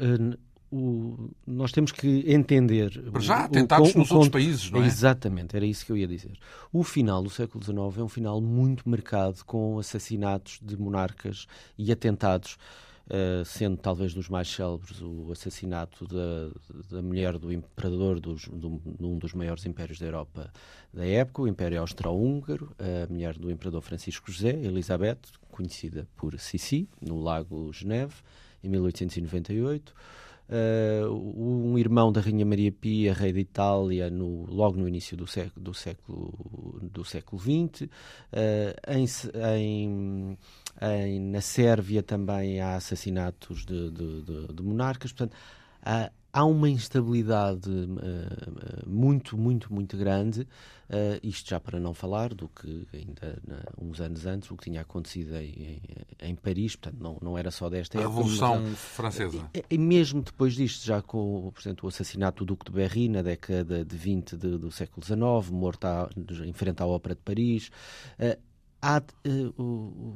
[0.74, 2.90] o, nós temos que entender.
[3.20, 4.88] já, tentados nos outros países, não é?
[4.88, 6.32] Exatamente, era isso que eu ia dizer.
[6.72, 11.46] O final do século XIX é um final muito marcado com assassinatos de monarcas
[11.78, 12.58] e atentados.
[13.04, 16.50] Uh, sendo talvez dos mais célebres o assassinato da,
[16.90, 20.50] da mulher do imperador dos, do, num dos maiores impérios da Europa
[20.94, 25.20] da época, o Império Austro-Húngaro, a mulher do imperador Francisco José, Elizabeth,
[25.52, 28.14] conhecida por Sissi, no Lago Geneve,
[28.64, 29.94] em 1898.
[30.50, 35.26] Uh, um irmão da Rainha Maria Pia, rei da Itália, no, logo no início do
[35.26, 37.84] século, do século, do século XX.
[37.84, 37.90] Uh,
[38.88, 39.06] em,
[39.58, 40.38] em,
[40.82, 45.12] em, na Sérvia também há assassinatos de, de, de, de monarcas.
[45.12, 45.36] Portanto,
[45.82, 50.42] há, há uma instabilidade uh, muito, muito, muito grande.
[50.90, 53.42] Uh, isto já para não falar do que ainda
[53.80, 55.80] uns anos antes, o que tinha acontecido em,
[56.20, 58.18] em, Paris, portanto, não, não era só desta a época.
[58.18, 59.50] Revolução mas, Francesa.
[59.54, 63.22] E, e, mesmo depois disto, já com portanto, o assassinato do Duque de Berry na
[63.22, 66.10] década de 20 de, do século XIX, morto à,
[66.46, 67.70] em frente à Ópera de Paris.
[68.20, 68.40] Uh,
[68.82, 69.02] há,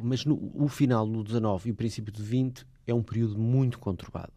[0.01, 3.77] mas no, o final do 19 e o princípio do 20 é um período muito
[3.79, 4.33] conturbado.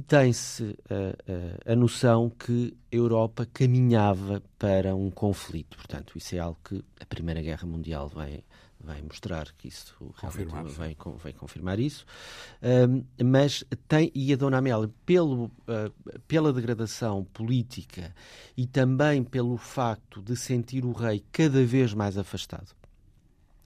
[0.00, 5.76] E tem-se a, a, a, noção que a Europa caminhava para um conflito.
[5.76, 8.42] Portanto, isso é algo que a Primeira Guerra Mundial vai,
[8.82, 12.06] vai mostrar que isso confirmar, vai, vai, confirmar isso.
[12.62, 18.14] Um, mas tem, e a Dona Amélia, pelo, uh, pela degradação política
[18.56, 22.74] e também pelo facto de sentir o rei cada vez mais afastado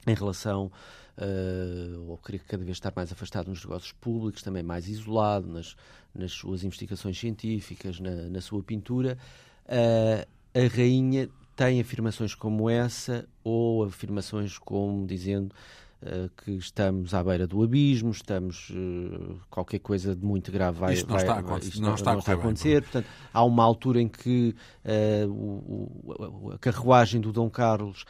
[0.04, 0.72] em relação
[1.18, 5.76] uh, ou querer cada vez estar mais afastado nos negócios públicos, também mais isolado nas,
[6.14, 9.18] nas suas investigações científicas, na, na sua pintura,
[9.66, 15.54] uh, a rainha tem afirmações como essa ou afirmações como dizendo
[16.02, 20.94] uh, que estamos à beira do abismo, estamos uh, qualquer coisa de muito grave vai,
[20.94, 21.68] isto não vai, está a acontecer.
[21.68, 22.80] Isto não, não está, não está a acontecer.
[22.80, 28.04] Bem, Portanto, há uma altura em que uh, o, a carruagem do Dom Carlos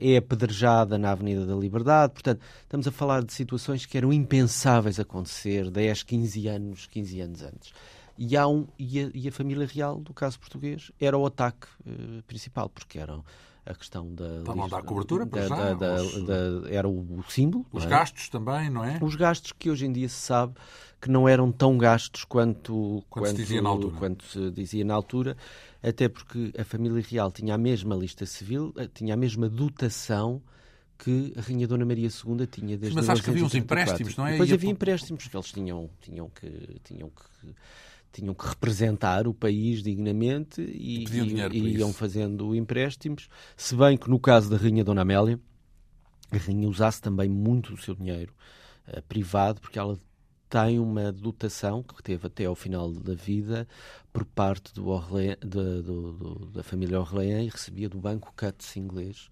[0.00, 2.12] é apedrejada na Avenida da Liberdade.
[2.12, 7.42] Portanto, estamos a falar de situações que eram impensáveis acontecer 10, 15 anos, 15 anos
[7.42, 7.72] antes.
[8.18, 11.66] E, há um, e, a, e a família real, do caso português, era o ataque
[11.86, 13.24] uh, principal, porque eram
[13.64, 14.38] a questão da.
[14.38, 17.66] Estavam a dar cobertura, da, já, da, os, da, era o, símbolo.
[17.72, 17.88] Os é?
[17.88, 18.98] gastos também, não é?
[19.00, 20.54] Os gastos que hoje em dia se sabe
[21.00, 23.96] que não eram tão gastos quanto, quanto, quanto, se, dizia na altura.
[23.96, 25.36] quanto se dizia na altura,
[25.82, 30.42] até porque a família real tinha a mesma lista civil, eh, tinha a mesma dotação
[30.98, 34.26] que a Rainha Dona Maria II tinha desde Mas acho que havia uns empréstimos, não
[34.26, 34.32] é?
[34.32, 36.50] Depois havia empréstimos que eles tinham, tinham que.
[36.84, 37.54] Tinham que
[38.12, 44.08] tinham que representar o país dignamente e, e, e iam fazendo empréstimos, se bem que
[44.10, 45.38] no caso da Rainha Dona Amélia,
[46.30, 48.32] a Rainha usasse também muito do seu dinheiro
[48.88, 49.98] uh, privado, porque ela
[50.48, 53.68] tem uma dotação que teve até ao final da vida
[54.12, 59.28] por parte do Orleans, do, do, da família Orleans e recebia do banco Cutts inglês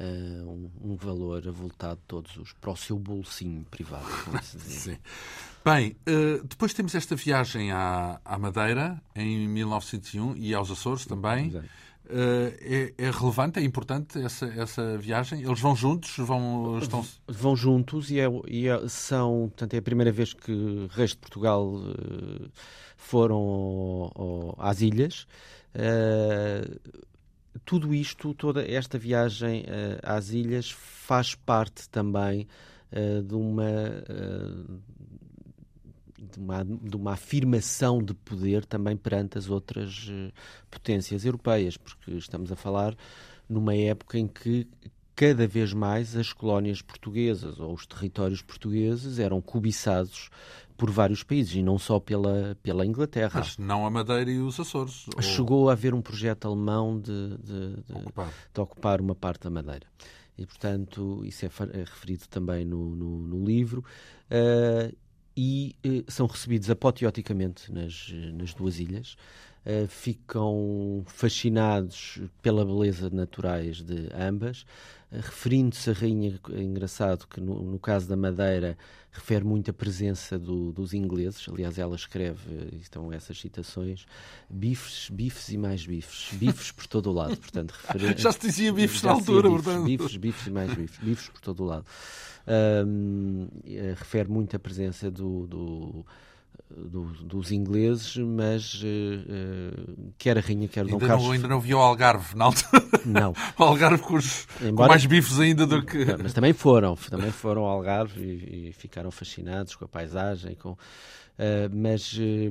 [0.00, 4.06] uh, um, um, valor avultado todos os para o seu bolsinho privado.
[4.42, 4.96] Sim.
[5.64, 11.54] Bem, uh, depois temos esta viagem à, à, Madeira em 1901 e aos Açores também.
[11.56, 15.42] Uh, é, é, relevante, é importante essa, essa viagem?
[15.42, 16.16] Eles vão juntos?
[16.16, 17.04] Vão, estão...
[17.26, 21.18] vão juntos e, é, e é, são, portanto, é a primeira vez que reis de
[21.18, 22.50] Portugal uh,
[22.96, 25.26] foram ao, ao, às ilhas.
[25.74, 26.98] Uh,
[27.64, 32.46] tudo isto, toda esta viagem uh, às ilhas, faz parte também
[32.92, 34.80] uh, de, uma, uh,
[36.18, 40.10] de, uma, de uma afirmação de poder também perante as outras
[40.70, 42.96] potências europeias, porque estamos a falar
[43.48, 44.66] numa época em que
[45.16, 50.30] cada vez mais as colónias portuguesas ou os territórios portugueses eram cobiçados
[50.78, 53.40] por vários países e não só pela, pela Inglaterra.
[53.40, 55.06] Mas não a Madeira e os Açores.
[55.20, 55.68] Chegou ou...
[55.68, 58.32] a haver um projeto alemão de, de, de, ocupar.
[58.54, 59.00] de, ocupar.
[59.00, 59.86] uma parte da Madeira.
[60.38, 63.84] E, portanto, isso é, é referido também no, no, no livro.
[64.30, 64.96] Uh,
[65.36, 69.16] e uh, são recebidos apoteoticamente nas, nas duas ilhas.
[69.66, 74.64] Uh, ficam fascinados pela beleza naturais de ambas,
[75.10, 78.76] referindo-se a rainha, é engraçado que no, no, caso da Madeira
[79.10, 84.06] refere muito a presença do, dos ingleses, aliás ela escreve, estão essas citações,
[84.50, 87.74] bifes, bifes e mais bifes, bifes por todo o lado, portanto...
[88.16, 89.84] Já se dizia bifes na altura, bifes, portanto...
[89.86, 91.86] Bifes, bifes e mais bifes, bifes por todo o lado.
[92.86, 93.48] Um,
[93.96, 96.06] refere muito a presença do, do
[96.70, 101.24] do, dos ingleses, mas uh, quer a rainha, quer o Dom Carlos.
[101.24, 102.82] Não, ainda não viu o Algarve na altura.
[103.04, 103.32] Não.
[103.58, 104.72] o Algarve com, os, Embora...
[104.74, 106.04] com mais bifes ainda do que.
[106.22, 110.70] Mas também foram, também foram ao Algarve e, e ficaram fascinados com a paisagem, com.
[110.70, 112.50] Uh, mas uh,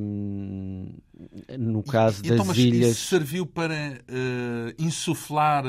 [1.60, 2.92] no caso e, das então, mas ilhas.
[2.92, 4.02] Isso serviu para
[4.80, 5.66] insuflar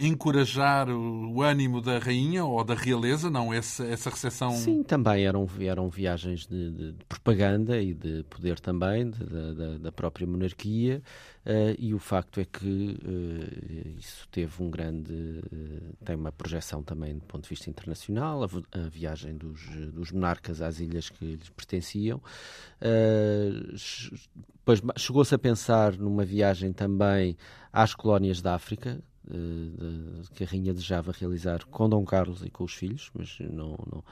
[0.00, 3.54] encorajar o ânimo da rainha ou da realeza, não?
[3.54, 4.52] Essa, essa recepção.
[4.52, 9.78] Sim, também eram, eram viagens de, de, de propaganda e de poder também de, da,
[9.78, 11.00] da, própria monarquia.
[11.46, 15.40] Uh, e o facto é que uh, isso teve um grande.
[16.04, 20.60] tem uma projeção também do ponto de vista internacional, a, a viagem dos, dos monarcas
[20.60, 22.20] às ilhas que lhes pertenciam.
[22.80, 27.36] depois chegou-se a pensar numa viagem também
[27.72, 32.64] às colónias da África, de, que a rainha desejava realizar com Dom Carlos e com
[32.64, 34.04] os filhos, mas não, não,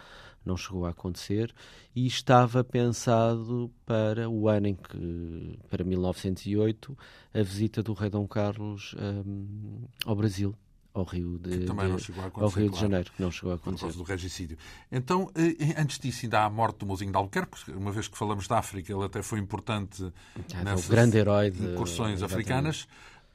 [0.44, 1.54] não chegou a acontecer,
[1.94, 6.96] e estava pensado para o ano em que, para 1908,
[7.34, 10.54] a visita do rei Dom Carlos um, ao Brasil
[10.96, 13.86] ao Rio de, de ao Rio de Janeiro, que não chegou a acontecer.
[13.86, 14.56] Por causa do regicídio.
[14.90, 18.16] Então, eh, antes disso, ainda há a morte do Mozinho de Albuquerque, uma vez que
[18.16, 20.10] falamos da África, ele até foi importante
[20.54, 22.88] ah, nessas o grande herói de, incursões africanas.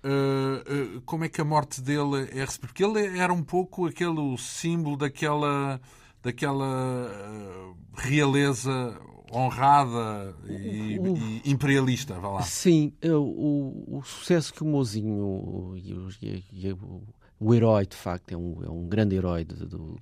[0.03, 2.67] Uh, uh, como é que a morte dele é recebida?
[2.67, 5.79] Porque ele era um pouco aquele símbolo daquela,
[6.23, 8.99] daquela uh, realeza
[9.33, 12.41] honrada e, o, e, imperialista, vá lá.
[12.41, 17.03] Sim, o, o sucesso que o Mozinho e, e, o,
[17.39, 19.97] o herói, de facto, é um, é um grande herói do,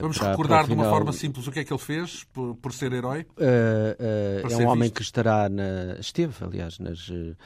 [0.00, 2.54] Vamos para, recordar para de uma forma simples o que é que ele fez por,
[2.56, 3.26] por ser herói?
[3.36, 4.94] Uh, uh, é um homem visto.
[4.94, 7.36] que estará na, esteve, aliás, nas, uh,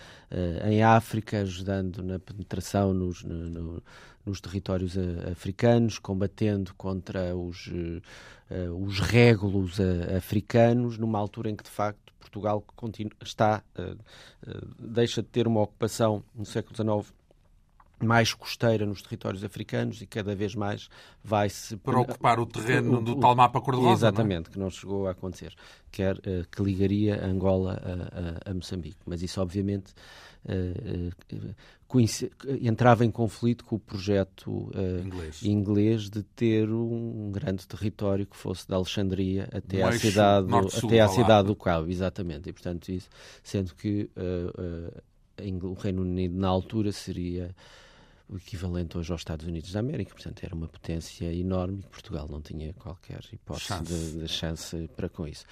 [0.68, 3.82] em África, ajudando na penetração nos, no, no,
[4.26, 4.96] nos territórios
[5.30, 7.70] africanos, combatendo contra os,
[8.78, 9.78] os régulos
[10.16, 13.64] africanos, numa altura em que, de facto, Portugal continua, está,
[14.78, 17.12] deixa de ter uma ocupação no século XIX
[18.05, 20.88] mais costeira nos territórios africanos e cada vez mais
[21.22, 21.76] vai-se...
[21.76, 24.53] Para ocupar o terreno do tal mapa cor-de-rosa, Exatamente, é?
[24.53, 25.55] que não chegou a acontecer.
[25.90, 28.98] Quer, uh, que ligaria Angola a, a, a, Moçambique.
[29.07, 29.92] Mas isso, obviamente,
[30.46, 31.55] uh, uh,
[32.61, 34.70] entrava em conflito com o projeto
[35.05, 35.42] inglês.
[35.42, 36.11] inglês.
[36.11, 41.48] de ter um grande território que fosse da Alexandria até à cidade, até à cidade
[41.48, 41.90] do Cabo.
[41.90, 42.48] Exatamente.
[42.48, 43.11] E, portanto, isso,
[43.42, 44.11] sendo que
[45.62, 47.55] o Reino Unido, na altura, seria
[48.33, 52.26] o equivalente hoje aos Estados Unidos da América, portanto era uma potência enorme e Portugal
[52.28, 53.85] não tinha qualquer hipótese chance.
[53.85, 55.45] De, de, chance para com isso.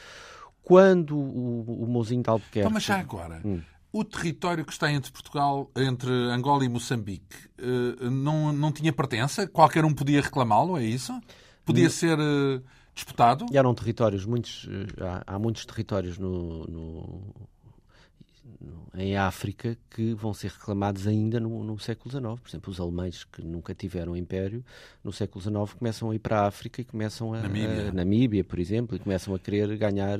[0.62, 2.60] Quando o, o Mozinho de Albuquerque...
[2.60, 3.60] Então, mas já agora, hum.
[3.92, 9.46] o território que está entre Portugal, entre Angola e Moçambique, eh, não, não tinha pertença?
[9.46, 11.12] Qualquer um podia reclamá-lo, é isso?
[11.64, 11.90] Podia hum.
[11.90, 12.62] ser eh,
[12.94, 13.44] disputado?
[13.52, 17.34] E eram territórios, muitos, eh, há, há muitos territórios no, no
[18.94, 22.40] em África que vão ser reclamados ainda no, no, século XIX.
[22.40, 24.64] Por exemplo, os alemães que nunca tiveram império,
[25.02, 28.44] no século XIX começam a ir para a África e começam a Namíbia, a, Namíbia
[28.44, 30.18] por exemplo, e começam a querer ganhar,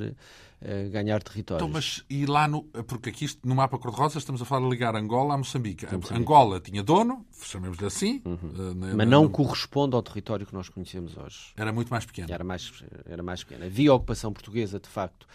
[0.91, 1.67] ganhar territórios.
[1.67, 2.63] Então, mas e lá no.
[2.63, 5.85] Porque aqui no mapa cor-de-rosa estamos a falar de ligar Angola a Moçambique.
[5.85, 6.13] Moçambique.
[6.13, 8.21] Angola tinha dono, chamemos-lhe assim.
[8.25, 8.35] Uhum.
[8.35, 9.29] Uh, na, mas não na...
[9.29, 11.53] corresponde ao território que nós conhecemos hoje.
[11.55, 12.31] Era muito mais pequeno.
[12.31, 13.65] Era mais, era mais pequeno.
[13.65, 15.27] Havia ocupação portuguesa, de facto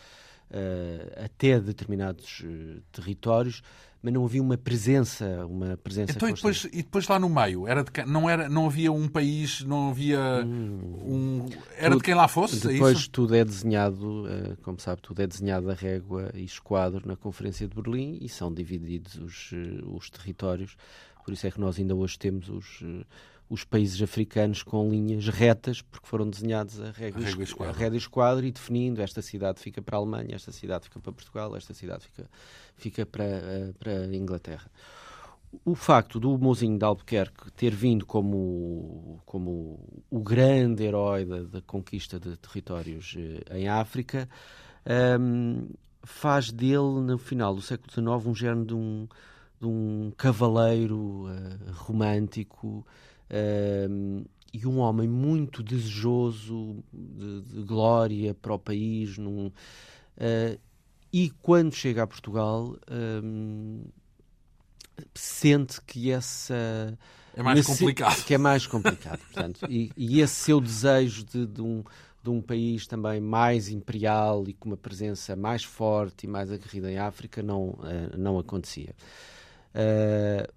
[0.51, 3.63] uh, até determinados uh, territórios,
[4.03, 7.67] mas não havia uma presença, uma presença então, e depois, e depois lá no meio,
[7.67, 11.47] era de, não, era, não havia um país, não havia hum, um...
[11.77, 12.67] Era tudo, de quem lá fosse?
[12.69, 16.45] É depois é tudo é desenhado, uh, como sabe, tudo é desenhado a régua e
[16.45, 19.51] esquadro na Conferência de Berlim e são divididos os,
[19.87, 20.77] os territórios.
[21.25, 22.81] Por isso é que nós ainda hoje temos os
[23.49, 27.23] os países africanos com linhas retas, porque foram desenhados a régua,
[27.69, 31.13] a régua esquadro e definindo esta cidade fica para a Alemanha, esta cidade fica para
[31.13, 32.29] Portugal, esta cidade fica,
[32.77, 34.69] fica para, eh, para a Inglaterra.
[35.65, 39.79] O facto do Mozinho de Albuquerque ter vindo como, como
[40.11, 44.29] o grande herói da, da conquista de territórios eh, em África
[44.85, 45.69] um, ehm,
[46.03, 49.09] faz dele, no final do século XIX, um género de um,
[49.61, 52.87] de um cavaleiro uh, romântico
[53.31, 59.19] Uh, e um homem muito desejoso de, de glória para o país.
[59.19, 60.61] Num, uh,
[61.13, 62.77] e quando chega a Portugal,
[65.15, 66.97] sente que essa.
[67.35, 68.25] É mais complicado.
[68.25, 69.67] Que é mais complicado, portanto.
[69.69, 71.85] e, e, esse seu desejo de, de, um,
[72.23, 76.91] de um país também mais imperial e com uma presença mais forte e mais aguerrida
[76.91, 78.95] em África não, uh, não acontecia.
[79.75, 80.51] Uh,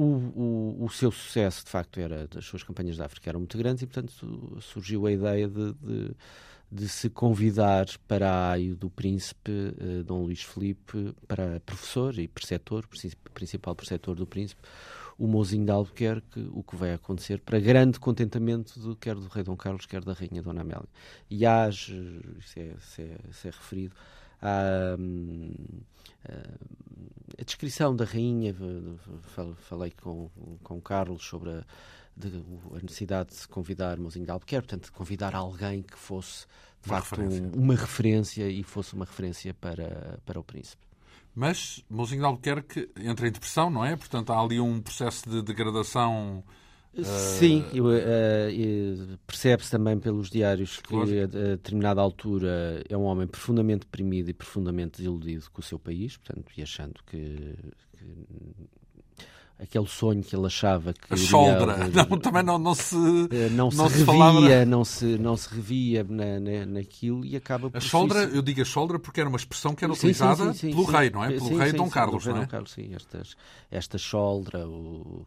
[0.00, 3.82] o, o, seu sucesso, de facto, era as suas campanhas de África eram muito grandes
[3.82, 6.10] e, portanto, surgiu a ideia de, de,
[6.70, 12.28] de se convidar para a aio do príncipe uh, Dom Luís Felipe para professor e
[12.28, 12.86] preceptor,
[13.34, 14.62] principal preceptor do príncipe,
[15.18, 19.42] o mozinho de Albuquerque, o que vai acontecer para grande contentamento do, quer do rei
[19.42, 20.88] Dom Carlos, quer da rainha Dona Amélia.
[21.28, 21.92] E há, isso
[22.56, 23.96] é, isso é, isso é referido,
[24.40, 24.96] a
[27.44, 28.54] descrição da rainha,
[29.56, 30.30] falei com,
[30.62, 31.64] com Carlos sobre a,
[32.16, 36.46] de, a necessidade de se convidar Mozinho de Albuquerque, portanto, de convidar alguém que fosse,
[36.82, 37.46] de uma facto, referência.
[37.46, 40.82] Um, uma referência e fosse uma referência para, para o príncipe.
[41.34, 43.94] Mas Mozinho de Albuquerque entra em depressão, não é?
[43.96, 46.42] Portanto, há ali um processo de degradação
[47.04, 53.80] Sim, uh, percebe-se também pelos diários que a, a determinada altura é um homem profundamente
[53.80, 57.54] deprimido e profundamente desiludido com o seu país, portanto, e achando que,
[57.96, 58.04] que
[59.58, 62.96] aquele sonho que ele achava que a soldra não, também não, não se
[63.30, 67.36] eh, não, não se, se, revia não se não se revia na, na, naquilo e
[67.36, 70.52] acaba a soldra eu digo a soldra porque era uma expressão que era sim, utilizada
[70.52, 71.32] sim, sim, pelo rei não é?
[71.32, 72.40] Pelo rei Dom Carlos não é?
[72.40, 73.36] Dom Carlos sim estas
[73.70, 75.26] esta soldra o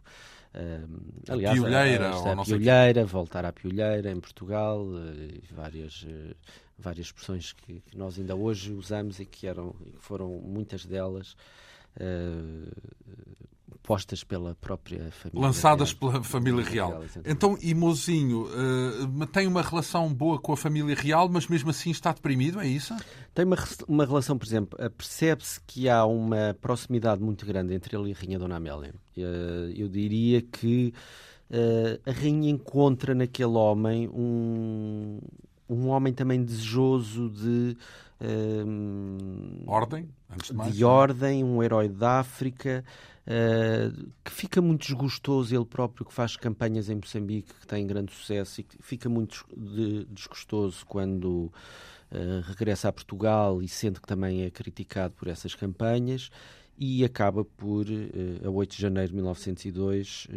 [0.53, 6.35] Uh, aliás, a piolheira, a, a, piolheira voltar à piolheira em Portugal, uh, várias, uh,
[6.77, 11.37] várias expressões que, que, nós ainda hoje usamos e que, eram, que foram muitas delas
[13.83, 15.47] postas pela própria família.
[15.47, 16.11] Lançadas real.
[16.11, 16.89] pela família real.
[16.89, 21.69] real então, e Mozinho uh, tem uma relação boa com a família real, mas mesmo
[21.69, 22.95] assim está deprimido, é isso?
[23.33, 23.57] Tem uma,
[23.87, 28.13] uma relação, por exemplo, uh, percebe-se que há uma proximidade muito grande entre ele e
[28.13, 28.93] a Rainha Dona Amélia.
[29.17, 30.93] Uh, eu diria que
[32.05, 35.19] a Rainha encontra naquele homem um,
[35.67, 37.77] um homem também desejoso de.
[39.67, 40.73] ordem, antes de mais.
[40.73, 42.85] De ordem, um herói da África.
[43.21, 48.11] Uh, que fica muito desgostoso ele próprio que faz campanhas em Moçambique que tem grande
[48.11, 49.45] sucesso e que fica muito
[50.09, 51.51] desgostoso quando
[52.11, 56.31] uh, regressa a Portugal e sente que também é criticado por essas campanhas
[56.77, 57.85] e acaba por,
[58.43, 60.27] a 8 de janeiro de 1902,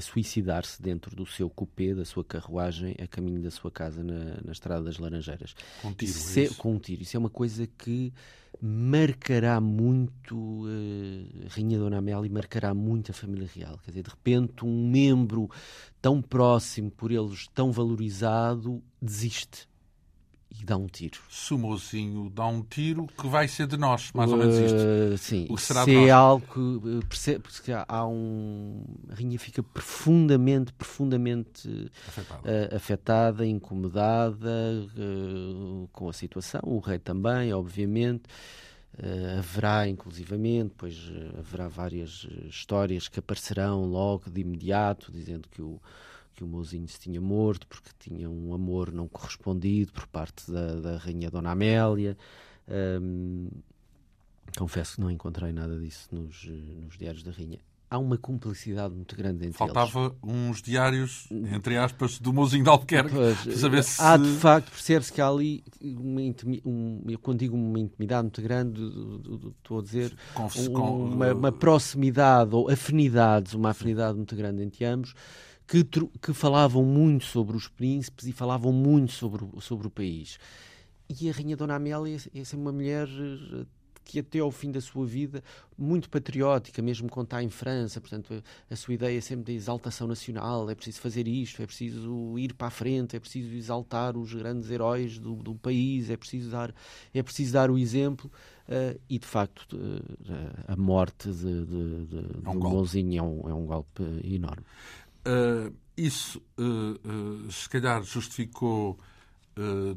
[0.00, 4.52] suicidar-se dentro do seu coupé, da sua carruagem, a caminho da sua casa na, na
[4.52, 5.54] Estrada das Laranjeiras.
[5.82, 7.02] Com tiro, isso é, Com um tiro.
[7.02, 8.12] Isso é uma coisa que
[8.60, 13.78] marcará muito uh, Rainha Dona Amélia e marcará muito a família real.
[13.84, 15.50] Quer dizer, de repente, um membro
[16.00, 19.67] tão próximo, por eles tão valorizado, desiste
[20.50, 21.20] e dá um tiro.
[21.28, 24.76] Sumozinho dá um tiro que vai ser de nós, mais ou menos isto.
[24.76, 26.08] Uh, sim, o que será de é nós.
[26.08, 28.82] é algo que percebe, que há um.
[29.10, 36.60] A rainha fica profundamente, profundamente afetada, uh, afetada incomodada uh, com a situação.
[36.64, 38.24] O rei também, obviamente.
[39.00, 45.62] Uh, haverá, inclusivamente, pois uh, haverá várias histórias que aparecerão logo de imediato, dizendo que
[45.62, 45.80] o,
[46.38, 50.76] que o mozinho se tinha morto porque tinha um amor não correspondido por parte da,
[50.76, 52.16] da rainha Dona Amélia.
[52.68, 53.48] Um,
[54.56, 57.58] confesso que não encontrei nada disso nos, nos diários da rainha
[57.90, 60.12] há uma cumplicidade muito grande entre Faltava eles.
[60.22, 63.10] uns diários, entre aspas, do Mozinho de Albuquerque.
[63.14, 64.00] Pois, saber se...
[64.00, 66.60] Há, de facto, percebe-se que há ali, uma intimi...
[66.64, 68.80] um, eu quando digo uma intimidade muito grande,
[69.58, 74.84] estou a dizer com, um, uma, uma, proximidade ou afinidades, uma afinidade muito grande entre
[74.84, 75.14] ambos,
[75.68, 80.38] que, que falavam muito sobre os príncipes e falavam muito sobre, sobre o país.
[81.20, 83.66] E a Rainha Dona Amélia é, é uma mulher eh,
[84.02, 85.44] que até ao fim da sua vida,
[85.76, 89.52] muito patriótica, mesmo quando está em França, portanto, a, a sua ideia é sempre de
[89.52, 94.16] exaltação nacional, é preciso fazer isto, é preciso ir para a frente, é preciso exaltar
[94.16, 96.74] os grandes heróis do, do país, é preciso dar,
[97.12, 98.30] é preciso dar o exemplo,
[98.68, 102.16] uh, e de facto uh, a morte de, de, de,
[102.46, 104.64] é um do Mouzinho é um, é um golpe enorme.
[105.26, 108.98] Uh, isso, uh, uh, se calhar, justificou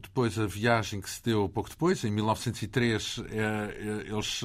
[0.02, 3.20] depois a viagem que se deu pouco depois, em 1903,
[4.08, 4.42] eles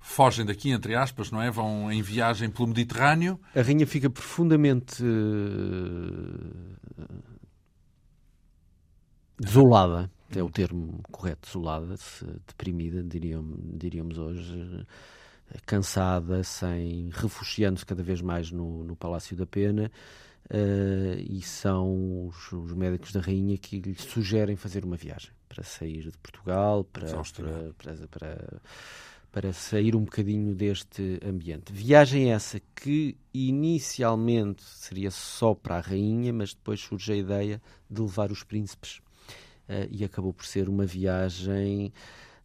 [0.00, 1.50] fogem daqui, entre aspas, não é?
[1.50, 3.38] Vão em viagem pelo Mediterrâneo.
[3.54, 5.04] A rainha fica profundamente
[9.38, 11.94] desolada, é o termo correto, desolada,
[12.46, 14.86] deprimida, diríamos, diríamos hoje
[15.64, 19.90] cansada, sem refugiando-se cada vez mais no, no Palácio da Pena.
[20.48, 25.64] Uh, e são os, os, médicos da rainha que lhe sugerem fazer uma viagem para
[25.64, 28.60] sair de Portugal, para, para, para, para,
[29.32, 31.72] para sair um bocadinho deste ambiente.
[31.72, 38.00] Viagem essa que inicialmente seria só para a rainha, mas depois surge a ideia de
[38.00, 39.00] levar os príncipes
[39.68, 41.92] uh, e acabou por ser uma viagem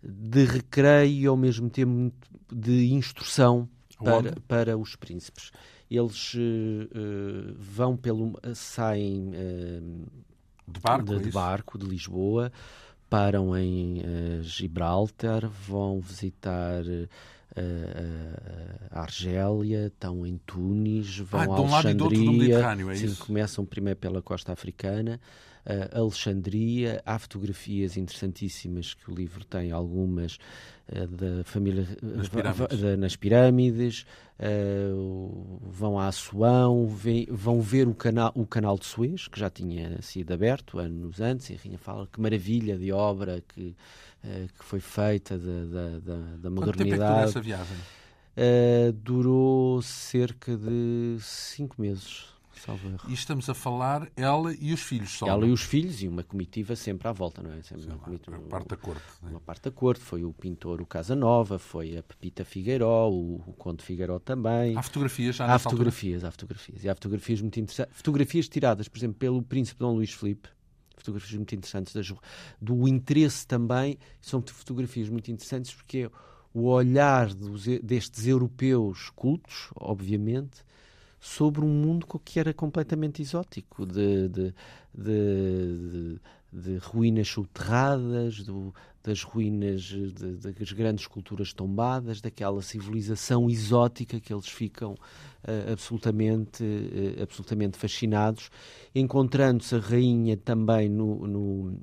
[0.04, 2.14] de recreio e ao mesmo tempo
[2.52, 3.68] de instrução
[4.04, 5.52] para, para os príncipes.
[5.90, 8.40] Eles uh, vão pelo.
[8.56, 10.08] saem uh,
[10.68, 12.52] de, barco, de, é de, barco de Lisboa,
[13.10, 16.84] param em uh, Gibraltar, vão visitar
[18.92, 22.60] a Argélia, estão em Tunis, vão ah, a Alexandria.
[22.78, 25.20] Um é sim, começam primeiro pela costa africana
[25.66, 27.02] uh, Alexandria.
[27.06, 30.38] Há fotografias interessantíssimas que o livro tem, algumas
[30.90, 34.06] uh, da família nas pirâmides, nas pirâmides
[34.40, 39.50] uh, vão a Assuão, vem, vão ver o canal, o canal de Suez, que já
[39.50, 43.76] tinha sido aberto anos antes, e a Rainha fala que maravilha de obra que,
[44.22, 46.62] que foi feita da, da, da modernidade.
[46.62, 47.78] Quanto tempo é que essa viagem?
[49.04, 52.31] durou cerca de cinco meses.
[53.08, 55.28] E estamos a falar ela e os filhos só.
[55.28, 57.62] Ela e os filhos e uma comitiva sempre à volta, não é?
[57.62, 59.04] Sempre uma, comitiva, uma parte da corte.
[59.24, 60.02] Uma parte da corte.
[60.02, 64.78] Foi o pintor o Casanova, foi a Pepita Figueiró, o, o Conde Figueiró também.
[64.78, 66.28] Há fotografias já Há fotografias, altura?
[66.28, 66.84] há fotografias.
[66.84, 67.98] E há fotografias muito interessantes.
[67.98, 70.50] Fotografias tiradas, por exemplo, pelo Príncipe Dom Luís Filipe.
[70.98, 72.14] Fotografias muito interessantes das,
[72.62, 73.98] do interesse também.
[74.22, 76.10] São fotografias muito interessantes porque
[76.54, 80.64] o olhar dos, destes europeus cultos, obviamente,
[81.22, 84.54] sobre um mundo que era completamente exótico, de, de,
[84.92, 86.20] de,
[86.52, 89.94] de ruínas subterradas, do, das ruínas
[90.40, 98.50] das grandes culturas tombadas, daquela civilização exótica que eles ficam uh, absolutamente, uh, absolutamente fascinados,
[98.96, 101.80] encontrando-se a rainha também no, no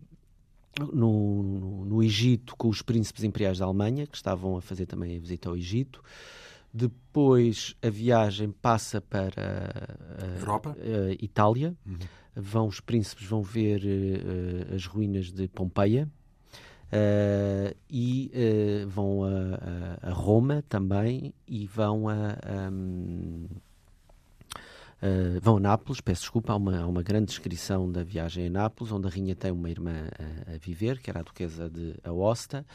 [0.93, 5.19] no, no, Egito com os príncipes imperiais da Alemanha, que estavam a fazer também a
[5.19, 6.01] visita ao Egito.
[6.73, 9.73] Depois a viagem passa para
[10.21, 10.77] a, Europa?
[10.79, 11.75] A Itália.
[11.87, 11.99] Uhum.
[12.37, 16.09] Vão, os príncipes vão ver uh, as ruínas de Pompeia.
[16.89, 22.37] Uh, e uh, vão a, a, Roma também e vão a,
[25.01, 28.51] Uh, vão a Nápoles, peço desculpa, há uma, há uma grande descrição da viagem a
[28.51, 29.93] Nápoles, onde a rainha tem uma irmã
[30.49, 32.67] a, a viver, que era a duquesa de Aosta,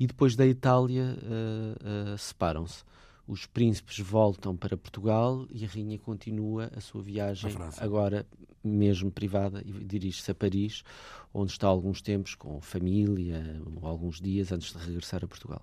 [0.00, 1.18] e depois da Itália
[2.16, 2.82] separam-se.
[3.26, 8.24] Os príncipes voltam para Portugal e a rainha continua a sua viagem, agora
[8.62, 10.84] mesmo privada, e dirige-se a Paris,
[11.34, 15.62] onde está alguns tempos com família, alguns dias antes de regressar a Portugal.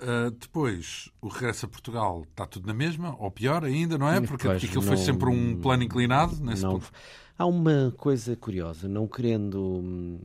[0.00, 4.20] Uh, depois, o regresso a Portugal está tudo na mesma, ou pior ainda, não é?
[4.20, 6.90] Porque, pois, aquilo não, foi sempre um plano inclinado nesse não, ponto.
[7.38, 10.20] Há uma coisa curiosa, não querendo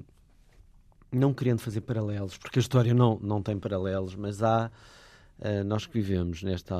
[1.11, 4.69] não querendo fazer paralelos, porque a história não, não tem paralelos, mas há
[5.65, 6.75] nós que vivemos nesta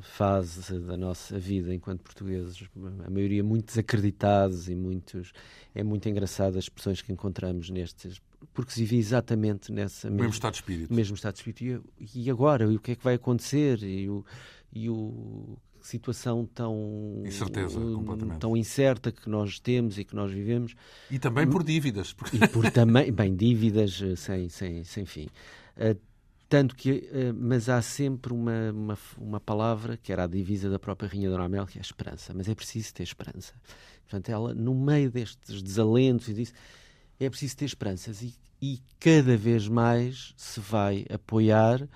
[0.00, 2.68] fase da nossa vida enquanto portugueses,
[3.06, 5.32] a maioria muito desacreditados e muitos
[5.74, 8.20] é muito engraçado as expressões que encontramos nestes
[8.52, 10.94] porque se vive exatamente nessa mesmo, mesmo estado de espírito.
[10.94, 11.84] Mesmo estado de espírito.
[11.98, 12.64] E, e agora?
[12.64, 13.82] E o que é que vai acontecer?
[13.82, 14.24] E o,
[14.72, 20.74] e o situação tão incerteza completamente tão incerta que nós temos e que nós vivemos
[21.08, 22.36] e também por dívidas porque...
[22.36, 25.28] e por também bem dívidas eh, sem sem sem fim
[25.76, 25.96] uh,
[26.48, 30.78] tanto que uh, mas há sempre uma, uma, uma palavra que era a divisa da
[30.78, 32.32] própria rainha Dona Amel que é a esperança.
[32.34, 33.54] Mas é preciso ter esperança.
[34.02, 36.52] Portanto ela no meio destes desalentos e disso
[37.18, 38.22] é preciso ter esperanças.
[38.22, 41.88] E, e cada vez mais se vai apoiar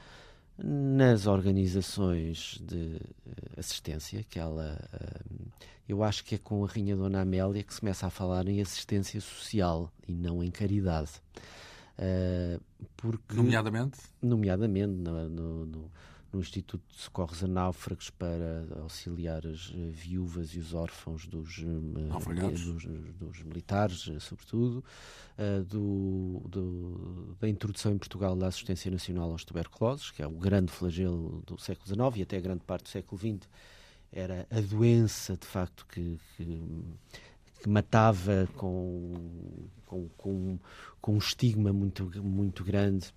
[0.62, 5.20] nas organizações de eh, assistência, que ela, eh,
[5.88, 8.60] eu acho que é com a Rainha Dona Amélia que se começa a falar em
[8.60, 11.12] assistência social e não em caridade.
[12.02, 12.58] Eh,
[12.96, 13.98] porque, nomeadamente?
[14.22, 15.90] Nomeadamente no, no, no
[16.32, 21.58] no Instituto de Socorros a Náufragos para auxiliar as eh, viúvas e os órfãos dos,
[21.58, 22.86] eh, dos,
[23.18, 24.84] dos, militares, eh, sobretudo,
[25.66, 30.70] do, do, da introdução em Portugal da assistência nacional aos tuberculosos, que é o grande
[30.70, 33.48] flagelo do século XIX e até grande parte do século XX,
[34.12, 36.62] era a doença, de facto, que, que
[37.62, 39.14] que matava com,
[39.90, 40.58] com, com,
[41.00, 43.12] com um estigma muito, muito grande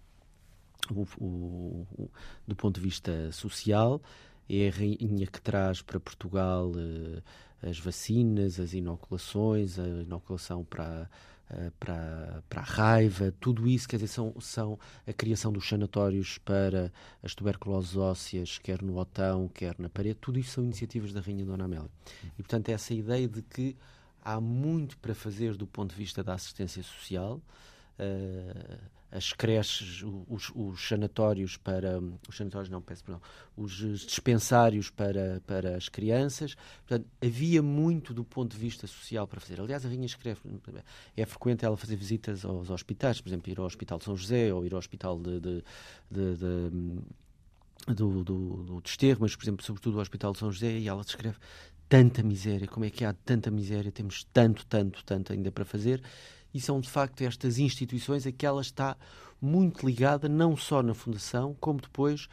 [0.92, 2.12] o, o, o,
[2.48, 4.02] do ponto de vista social,
[4.50, 7.22] é a rainha que traz para Portugal uh,
[7.62, 11.10] as vacinas, as inoculações, a inoculação para,
[11.52, 16.40] uh, para, para a raiva, tudo isso, quer dizer, são, são a criação dos sanatórios
[16.40, 21.22] para as tuberculoses ósseas, quer no Otão, quer na parede, tudo isso são iniciativas da
[21.22, 21.90] Rainha Dona Amélia.
[22.38, 23.78] E, portanto, essa ideia de que
[24.24, 27.42] há muito para fazer do ponto de vista da assistência social.
[28.00, 33.22] Uh, as creches, os, os, sanatórios para os sanatórios não peço perdão,
[33.56, 33.72] os
[34.08, 36.56] dispensários para, para as crianças.
[36.88, 39.62] Portanto, havia muito do ponto de vista social para fazer.
[39.62, 40.40] Aliás, a Rainha escreve,
[41.16, 44.52] é frequente ela fazer visitas aos hospitais, por exemplo, ir ao Hospital de São José
[44.52, 45.64] ou ir ao Hospital de, de,
[46.10, 46.72] de, de
[47.88, 51.04] do, do, do Desterro, mas, por exemplo, sobretudo o Hospital de São José, e ela
[51.04, 51.38] descreve
[51.94, 56.02] tanta miséria, como é que há tanta miséria, temos tanto, tanto, tanto ainda para fazer,
[56.52, 58.98] e são de facto estas instituições a que ela está
[59.40, 62.28] muito ligada, não só na Fundação, como depois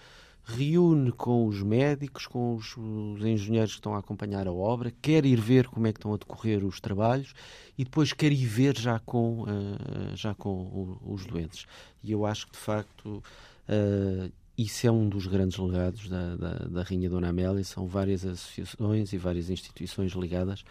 [0.45, 5.27] reúne com os médicos, com os, os, engenheiros que estão a acompanhar a obra, quer
[5.27, 7.35] ir ver como é que estão a decorrer os trabalhos
[7.77, 11.67] e depois quer ir ver já com, uh, já com os doentes.
[12.03, 13.23] E eu acho que, de facto,
[13.69, 14.33] uh,
[14.65, 17.65] isso é um dos grandes legados da, da, da, Rainha Dona Amélia.
[17.65, 20.65] São várias associações e várias instituições ligadas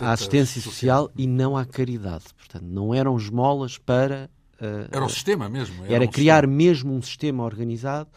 [0.00, 2.24] à assistência social, social, e não à caridade.
[2.36, 4.28] Portanto, não eram esmolas para.
[4.60, 5.84] Uh, era o sistema mesmo.
[5.84, 6.56] Era, era um criar sistema.
[6.56, 8.10] mesmo um sistema organizado,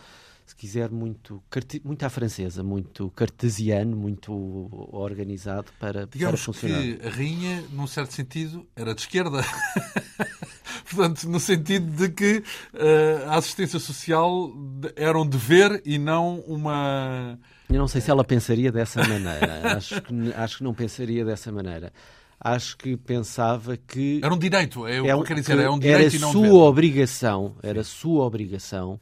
[0.45, 1.41] se quiser, muito,
[1.83, 6.81] muito à francesa, muito cartesiano, muito organizado para, Digamos para funcionar.
[6.81, 9.41] que a Rainha, num certo sentido, era de esquerda.
[10.89, 14.51] Portanto, no sentido de que uh, a assistência social
[14.95, 17.39] era um dever e não uma.
[17.69, 19.75] Eu não sei se ela pensaria dessa maneira.
[19.77, 21.91] acho, que, acho que não pensaria dessa maneira.
[22.39, 24.19] Acho que pensava que.
[24.21, 26.57] Era um direito, é, é, quero dizer, é um direito era e não sua dever.
[26.57, 28.99] obrigação, era sua obrigação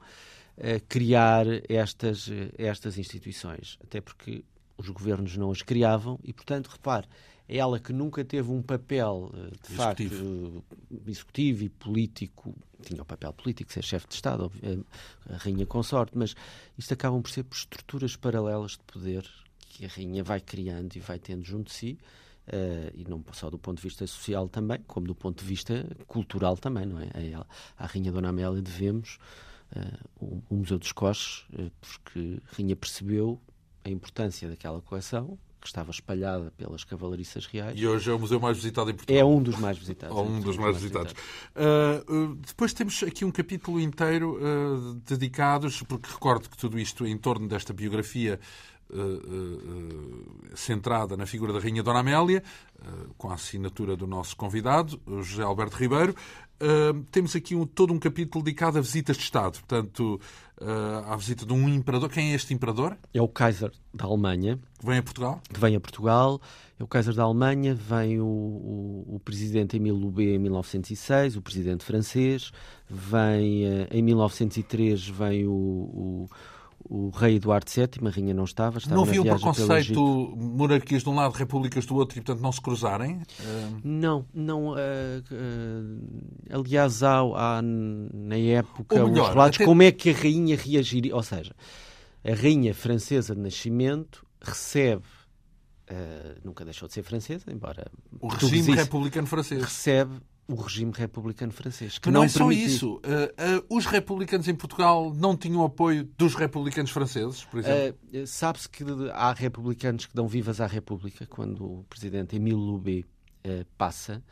[0.57, 3.79] uh, criar estas, estas instituições.
[3.83, 4.43] Até porque
[4.77, 7.07] os governos não as criavam e, portanto, repare,
[7.47, 9.75] ela que nunca teve um papel, eh, de executivo.
[9.75, 10.63] facto,
[11.07, 14.51] executivo e político, tinha o um papel político, ser chefe de Estado,
[15.29, 16.35] a rainha consorte, mas
[16.77, 19.27] isto acabam por ser por estruturas paralelas de poder
[19.59, 21.99] que a rainha vai criando e vai tendo junto de si,
[22.47, 25.85] uh, e não só do ponto de vista social também, como do ponto de vista
[26.07, 27.09] cultural também, não é?
[27.13, 29.17] A, ela, à rainha Dona Amélia devemos
[29.75, 33.41] uh, o, Museu dos Coches, uh, porque a rainha percebeu
[33.83, 37.79] a importância daquela coleção, que estava espalhada pelas cavalariças reais.
[37.79, 39.21] E hoje é o museu mais visitado em Portugal.
[39.21, 40.17] É um dos mais visitados.
[40.17, 41.13] Ou um dos mais, mais visitados.
[41.13, 42.03] visitados.
[42.09, 47.17] Uh, depois temos aqui um capítulo inteiro uh, dedicados, porque recordo que tudo isto em
[47.17, 48.39] torno desta biografia
[50.53, 52.43] centrada na figura da Rainha Dona Amélia,
[53.17, 56.13] com a assinatura do nosso convidado, José Alberto Ribeiro.
[57.11, 60.19] Temos aqui um, todo um capítulo dedicado a visitas de Estado, portanto,
[61.07, 62.09] à visita de um imperador.
[62.09, 62.97] Quem é este imperador?
[63.13, 64.59] É o Kaiser da Alemanha.
[64.79, 65.41] Que vem a Portugal?
[65.51, 66.41] Que vem a Portugal.
[66.79, 71.41] É o Kaiser da Alemanha, vem o, o, o presidente Emile Loubet em 1906, o
[71.41, 72.51] presidente francês,
[72.89, 76.29] vem em 1903 vem o, o
[76.85, 78.77] o rei Eduardo VII, a rainha não estava.
[78.77, 82.51] estava não havia um preconceito, monarquias de um lado, repúblicas do outro, e portanto não
[82.51, 83.21] se cruzarem?
[83.83, 84.71] Não, não.
[84.71, 84.75] Uh,
[85.31, 89.65] uh, aliás, há, há, na época melhor, os relatos até...
[89.65, 91.15] como é que a rainha reagiria.
[91.15, 91.55] Ou seja,
[92.23, 95.03] a rainha francesa de nascimento recebe.
[95.89, 97.85] Uh, nunca deixou de ser francesa, embora.
[98.19, 99.61] O regime republicano francês.
[99.61, 101.97] Recebe o regime republicano francês.
[101.97, 102.95] Que não, não é só isso.
[102.95, 107.99] Uh, uh, os republicanos em Portugal não tinham apoio dos republicanos franceses, por exemplo?
[108.13, 108.83] Uh, Sabe-se que
[109.13, 113.05] há republicanos que dão vivas à República quando o presidente Emile Loubet
[113.77, 114.23] passa.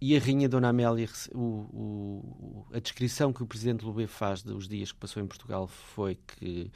[0.00, 4.66] e a Rainha Dona Amélia, o, o, a descrição que o presidente Loubet faz dos
[4.66, 6.70] dias que passou em Portugal foi que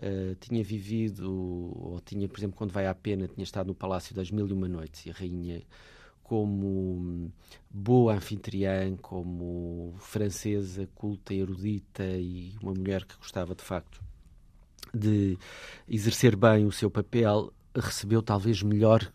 [0.00, 4.14] Uh, tinha vivido, ou tinha, por exemplo, quando vai à pena, tinha estado no Palácio
[4.14, 5.60] das Mil e Uma Noites e a rainha
[6.28, 7.32] como
[7.70, 13.98] boa anfitriã, como francesa, culta, erudita e uma mulher que gostava de facto
[14.92, 15.38] de
[15.88, 19.10] exercer bem o seu papel, recebeu talvez melhor.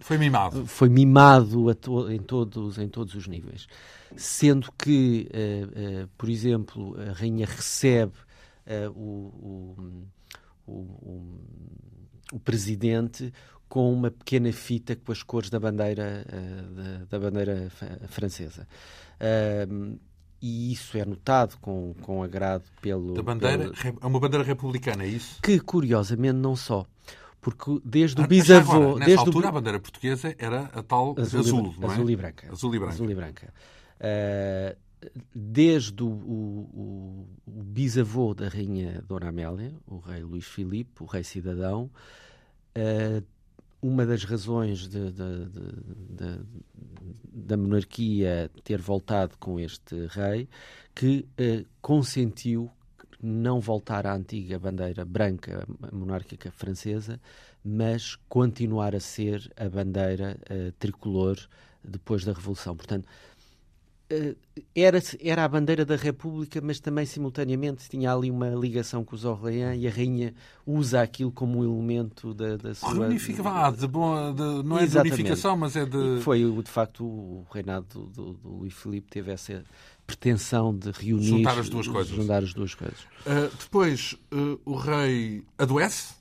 [0.00, 0.66] Foi mimado.
[0.66, 3.66] Foi mimado to, em, todos, em todos os níveis.
[4.14, 8.12] Sendo que, uh, uh, por exemplo, a rainha recebe
[8.66, 9.74] uh, o,
[10.66, 11.40] o, o,
[12.32, 13.32] o, presidente
[13.70, 17.70] com uma pequena fita com as cores da bandeira, uh, da, da, bandeira
[18.08, 18.66] francesa.
[19.20, 19.96] Uh,
[20.42, 23.14] e isso é notado com, com agrado pelo.
[23.14, 23.98] Da bandeira, pelo...
[24.02, 25.40] É uma bandeira republicana, é isso?
[25.40, 26.84] Que, curiosamente, não só.
[27.40, 28.72] Porque desde o ah, bisavô.
[28.72, 29.48] Agora, nessa desde altura, o...
[29.48, 31.92] a bandeira portuguesa era a tal azul, azul, não é?
[31.92, 32.52] azul e branca.
[32.52, 32.94] Azul e branca.
[32.94, 33.54] Azul e branca.
[34.00, 34.76] Uh,
[35.32, 41.22] desde o, o, o, bisavô da rainha Dona Amélia, o rei Luís Filipe, o rei
[41.22, 41.90] cidadão,
[42.76, 43.24] uh,
[43.82, 46.40] uma das razões de, de, de,
[47.24, 50.48] da monarquia ter voltado com este rei,
[50.94, 52.70] que eh, consentiu
[53.22, 57.20] não voltar à antiga bandeira branca monárquica francesa,
[57.64, 61.36] mas continuar a ser a bandeira eh, tricolor
[61.82, 62.76] depois da Revolução.
[62.76, 63.06] Portanto,
[64.74, 69.24] era, era a bandeira da República, mas também simultaneamente tinha ali uma ligação com os
[69.24, 70.34] Orleans e a rainha
[70.66, 73.08] usa aquilo como um elemento da, da sua.
[73.08, 75.14] De bom, de, não é Exatamente.
[75.14, 76.18] de unificação, mas é de.
[76.18, 79.64] E foi de facto o reinado do, do, do Luís Filipe teve essa
[80.06, 81.26] pretensão de reunir.
[81.26, 82.12] Juntar as duas coisas.
[82.14, 83.00] Juntar as duas coisas.
[83.24, 86.18] Uh, depois uh, o rei adoece.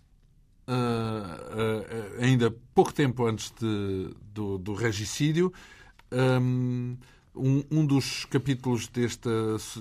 [0.67, 5.51] Uh, ainda pouco tempo antes de, do, do regicídio.
[6.11, 6.95] Um,
[7.39, 9.29] um, um dos capítulos desta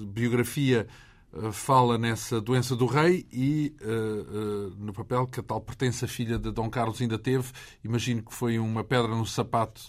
[0.07, 0.87] biografia
[1.33, 6.05] uh, fala nessa doença do rei e uh, uh, no papel que a tal pertence
[6.05, 7.51] à filha de Dom Carlos ainda teve.
[7.85, 9.83] Imagino que foi uma pedra no sapato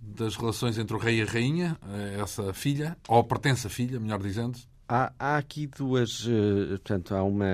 [0.00, 1.78] das relações entre o rei e a rainha,
[2.20, 4.58] essa filha, ou pertence à filha, melhor dizendo.
[4.86, 6.26] Há, há aqui duas.
[6.68, 7.46] portanto, há uma.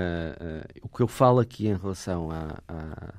[0.82, 3.14] o que eu falo aqui em relação a, a,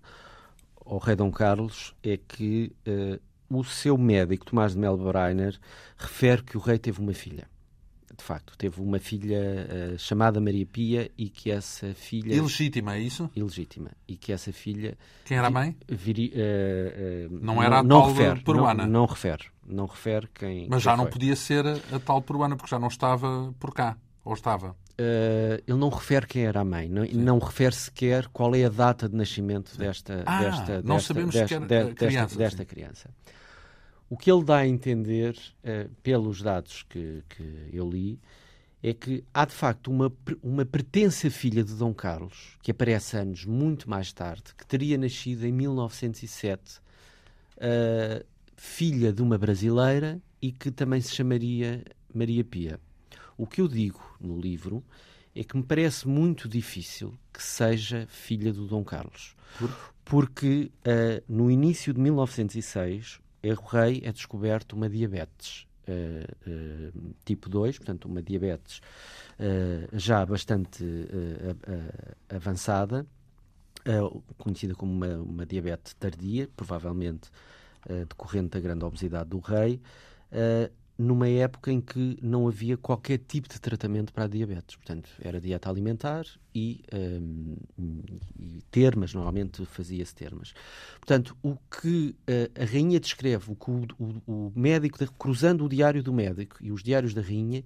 [0.85, 2.75] ao rei Dom Carlos é que
[3.59, 5.59] o seu médico, Tomás de Melbreiner,
[5.97, 7.49] refere que o rei teve uma filha.
[8.15, 12.35] De facto, teve uma filha uh, chamada Maria Pia e que essa filha.
[12.35, 13.29] Ilegítima, é isso?
[13.35, 13.91] Ilegítima.
[14.07, 14.95] E que essa filha.
[15.25, 15.75] Quem era a mãe?
[15.87, 18.83] Viri, uh, uh, não era a não, tal refere, peruana.
[18.83, 19.45] Não, não, refere.
[19.65, 20.67] Não refere quem.
[20.69, 21.11] Mas já quem não foi.
[21.13, 23.97] podia ser a tal peruana, porque já não estava por cá.
[24.23, 24.75] Ou estava?
[25.01, 28.69] Uh, ele não refere quem era a mãe, não, não, refere sequer qual é a
[28.69, 33.09] data de nascimento desta, ah, desta, não desta, sabemos desta, desta, criança, desta, criança.
[34.11, 38.19] O que ele dá a entender, uh, pelos dados que, que eu li,
[38.83, 40.11] é que há de facto uma,
[40.43, 45.45] uma pretensa filha de Dom Carlos, que aparece anos muito mais tarde, que teria nascido
[45.45, 46.81] em 1907, uh,
[47.61, 48.25] eh,
[48.57, 51.81] filha de uma brasileira e que também se chamaria
[52.13, 52.81] Maria Pia.
[53.37, 54.83] O que eu digo no livro
[55.33, 59.37] é que me parece muito difícil que seja filha do Dom Carlos.
[60.03, 67.49] Porque uh, no início de 1906 erro rei é descoberto uma diabetes uh, uh, tipo
[67.49, 68.81] 2, portanto, uma diabetes
[69.39, 70.83] uh, já bastante
[72.29, 73.05] avançada,
[74.37, 77.31] conhecida como uma, uma, diabetes tardia, provavelmente
[78.07, 79.81] decorrente da grande obesidade do rei.
[81.01, 84.75] Numa época em que não havia qualquer tipo de tratamento para a diabetes.
[84.75, 87.55] Portanto, era dieta alimentar e, um,
[88.39, 90.53] e termas, normalmente fazia-se termas.
[90.99, 95.69] Portanto, o que a, a rainha descreve, o que o, o, o médico, cruzando o
[95.69, 97.63] diário do médico e os diários da rainha,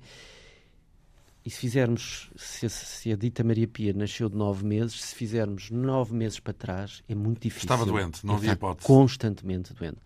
[1.46, 5.70] e se fizermos, se, se, a dita Maria Pia nasceu de nove meses, se fizermos
[5.70, 7.66] nove meses para trás, é muito difícil.
[7.66, 8.88] Estava doente, não havia hipótese.
[8.88, 10.00] Constantemente doente.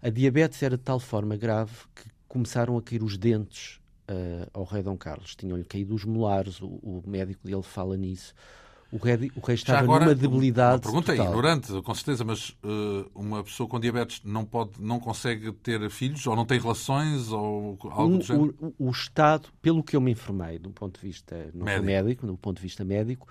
[0.00, 4.64] A diabetes era de tal forma grave que começaram a cair os dentes uh, ao
[4.64, 5.34] rei Dom Carlos.
[5.34, 8.34] Tinham-lhe caído os molares, o, o, médico dele fala nisso.
[8.90, 10.76] O rei, o rei estava agora, numa debilidade.
[10.76, 11.26] A pergunta total.
[11.26, 15.90] é ignorante, com certeza, mas uh, uma pessoa com diabetes não, pode, não consegue ter
[15.90, 18.54] filhos ou não tem relações ou algo um, do género?
[18.60, 22.38] O, o, Estado, pelo que eu me informei, do ponto de vista médico, médico do
[22.38, 23.28] ponto de vista médico,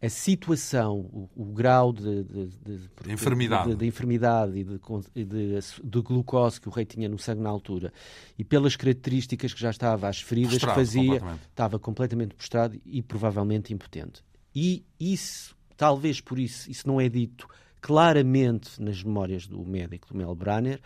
[0.00, 6.00] a situação, o, o grau de, de, de, de enfermidade, de, enfermidade e de, de,
[6.00, 7.92] glucose que o rei tinha no sangue na altura
[8.38, 11.48] e pelas características que já estava às feridas prostrado, que fazia, completamente.
[11.48, 14.22] estava completamente prostrado e provavelmente impotente.
[14.54, 17.48] E isso, talvez por isso, isso não é dito
[17.80, 20.80] claramente nas memórias do médico, do Mel Branner,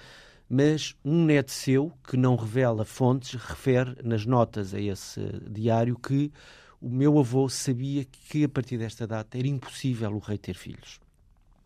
[0.48, 6.30] mas um neto seu, que não revela fontes, refere nas notas a esse diário que
[6.82, 11.00] o meu avô sabia que a partir desta data era impossível o rei ter filhos.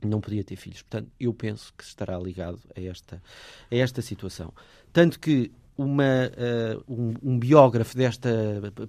[0.05, 0.83] Não podia ter filhos.
[0.83, 3.23] Portanto, eu penso que estará ligado a esta,
[3.71, 4.53] a esta situação.
[4.93, 8.31] Tanto que uma, uh, um, um, biógrafo desta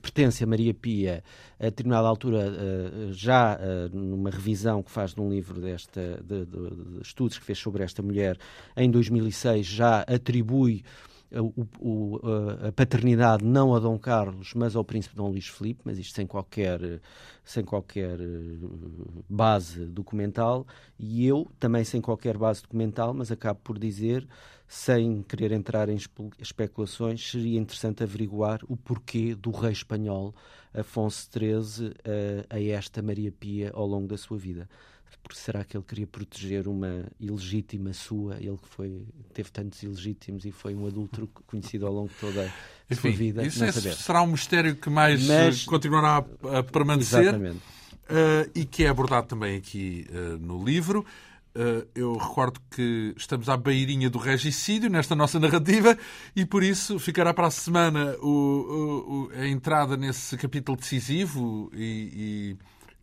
[0.01, 1.23] pertence a Maria Pia,
[1.59, 6.45] a determinada altura, uh, já uh, numa revisão que faz de um livro desta, de,
[6.45, 8.37] de, de, estudos que fez sobre esta mulher,
[8.75, 10.83] em 2006, já atribui
[11.31, 12.19] o, o,
[12.67, 16.25] a paternidade não a Dom Carlos, mas ao príncipe Dom Luís Filipe, mas isto sem
[16.25, 16.79] qualquer,
[17.43, 18.57] sem qualquer eh,
[19.29, 20.65] base documental,
[20.97, 24.27] e eu também sem qualquer base documental, mas acabo por dizer,
[24.67, 25.97] sem querer entrar em
[26.39, 30.33] especulações, seria interessante averiguar o porquê do rei espanhol
[30.73, 31.93] Afonso XIII
[32.49, 34.69] a, a esta Maria Pia ao longo da sua vida
[35.27, 38.37] porque será que ele queria proteger uma ilegítima sua?
[38.37, 42.43] Ele que foi, teve tantos ilegítimos e foi um adulto conhecido ao longo de toda
[42.43, 43.45] a Enfim, sua vida.
[43.45, 47.57] Isso é, será um mistério que mais Mas, continuará a, a permanecer exatamente.
[47.57, 51.05] Uh, e que é abordado também aqui uh, no livro.
[51.53, 55.97] Uh, eu recordo que estamos à beirinha do regicídio nesta nossa narrativa
[56.35, 62.55] e por isso ficará para a semana o, o, a entrada nesse capítulo decisivo e,
[62.55, 62.57] e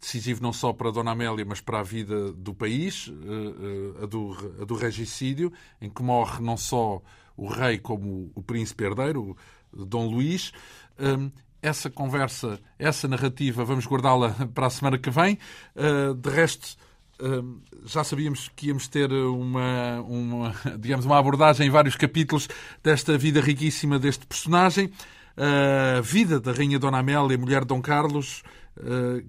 [0.05, 4.07] decisivo não só para Dona Amélia, mas para a vida do país, eh, eh, a
[4.07, 5.51] do, a do regicídio,
[5.81, 7.01] em que morre não só
[7.37, 9.37] o rei como o príncipe herdeiro,
[9.73, 10.53] Dom Luís.
[10.99, 11.31] Ehm,
[11.63, 15.39] essa conversa, essa narrativa, vamos guardá-la para a semana que vem.
[15.75, 16.77] Eh, de resto,
[17.19, 22.47] ehm, já sabíamos que íamos ter uma, uma, digamos, uma abordagem em vários capítulos
[22.83, 24.93] desta vida riquíssima deste personagem.
[25.37, 28.45] A vida da Rainha Dona Amélia, mulher de Dom Carlos,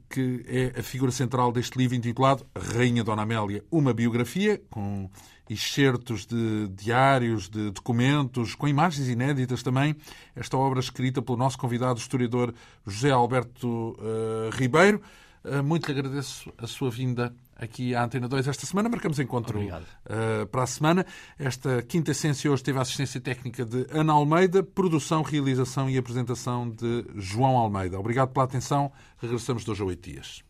[0.10, 5.10] que é a figura central deste livro intitulado Rainha Dona Amélia, uma biografia, com
[5.50, 9.96] excertos de diários, de documentos, com imagens inéditas também.
[10.36, 12.54] Esta obra escrita pelo nosso convidado, historiador
[12.86, 15.02] José Alberto uh, Ribeiro.
[15.44, 18.90] Uh, muito lhe agradeço a sua vinda aqui à Antena 2 esta semana.
[18.90, 21.06] Marcamos encontro uh, para a semana.
[21.38, 26.70] Esta quinta essência hoje teve a assistência técnica de Ana Almeida, produção, realização e apresentação
[26.70, 28.00] de João Almeida.
[28.00, 28.92] Obrigado pela atenção.
[29.18, 30.44] Regressamos dois a oito dias.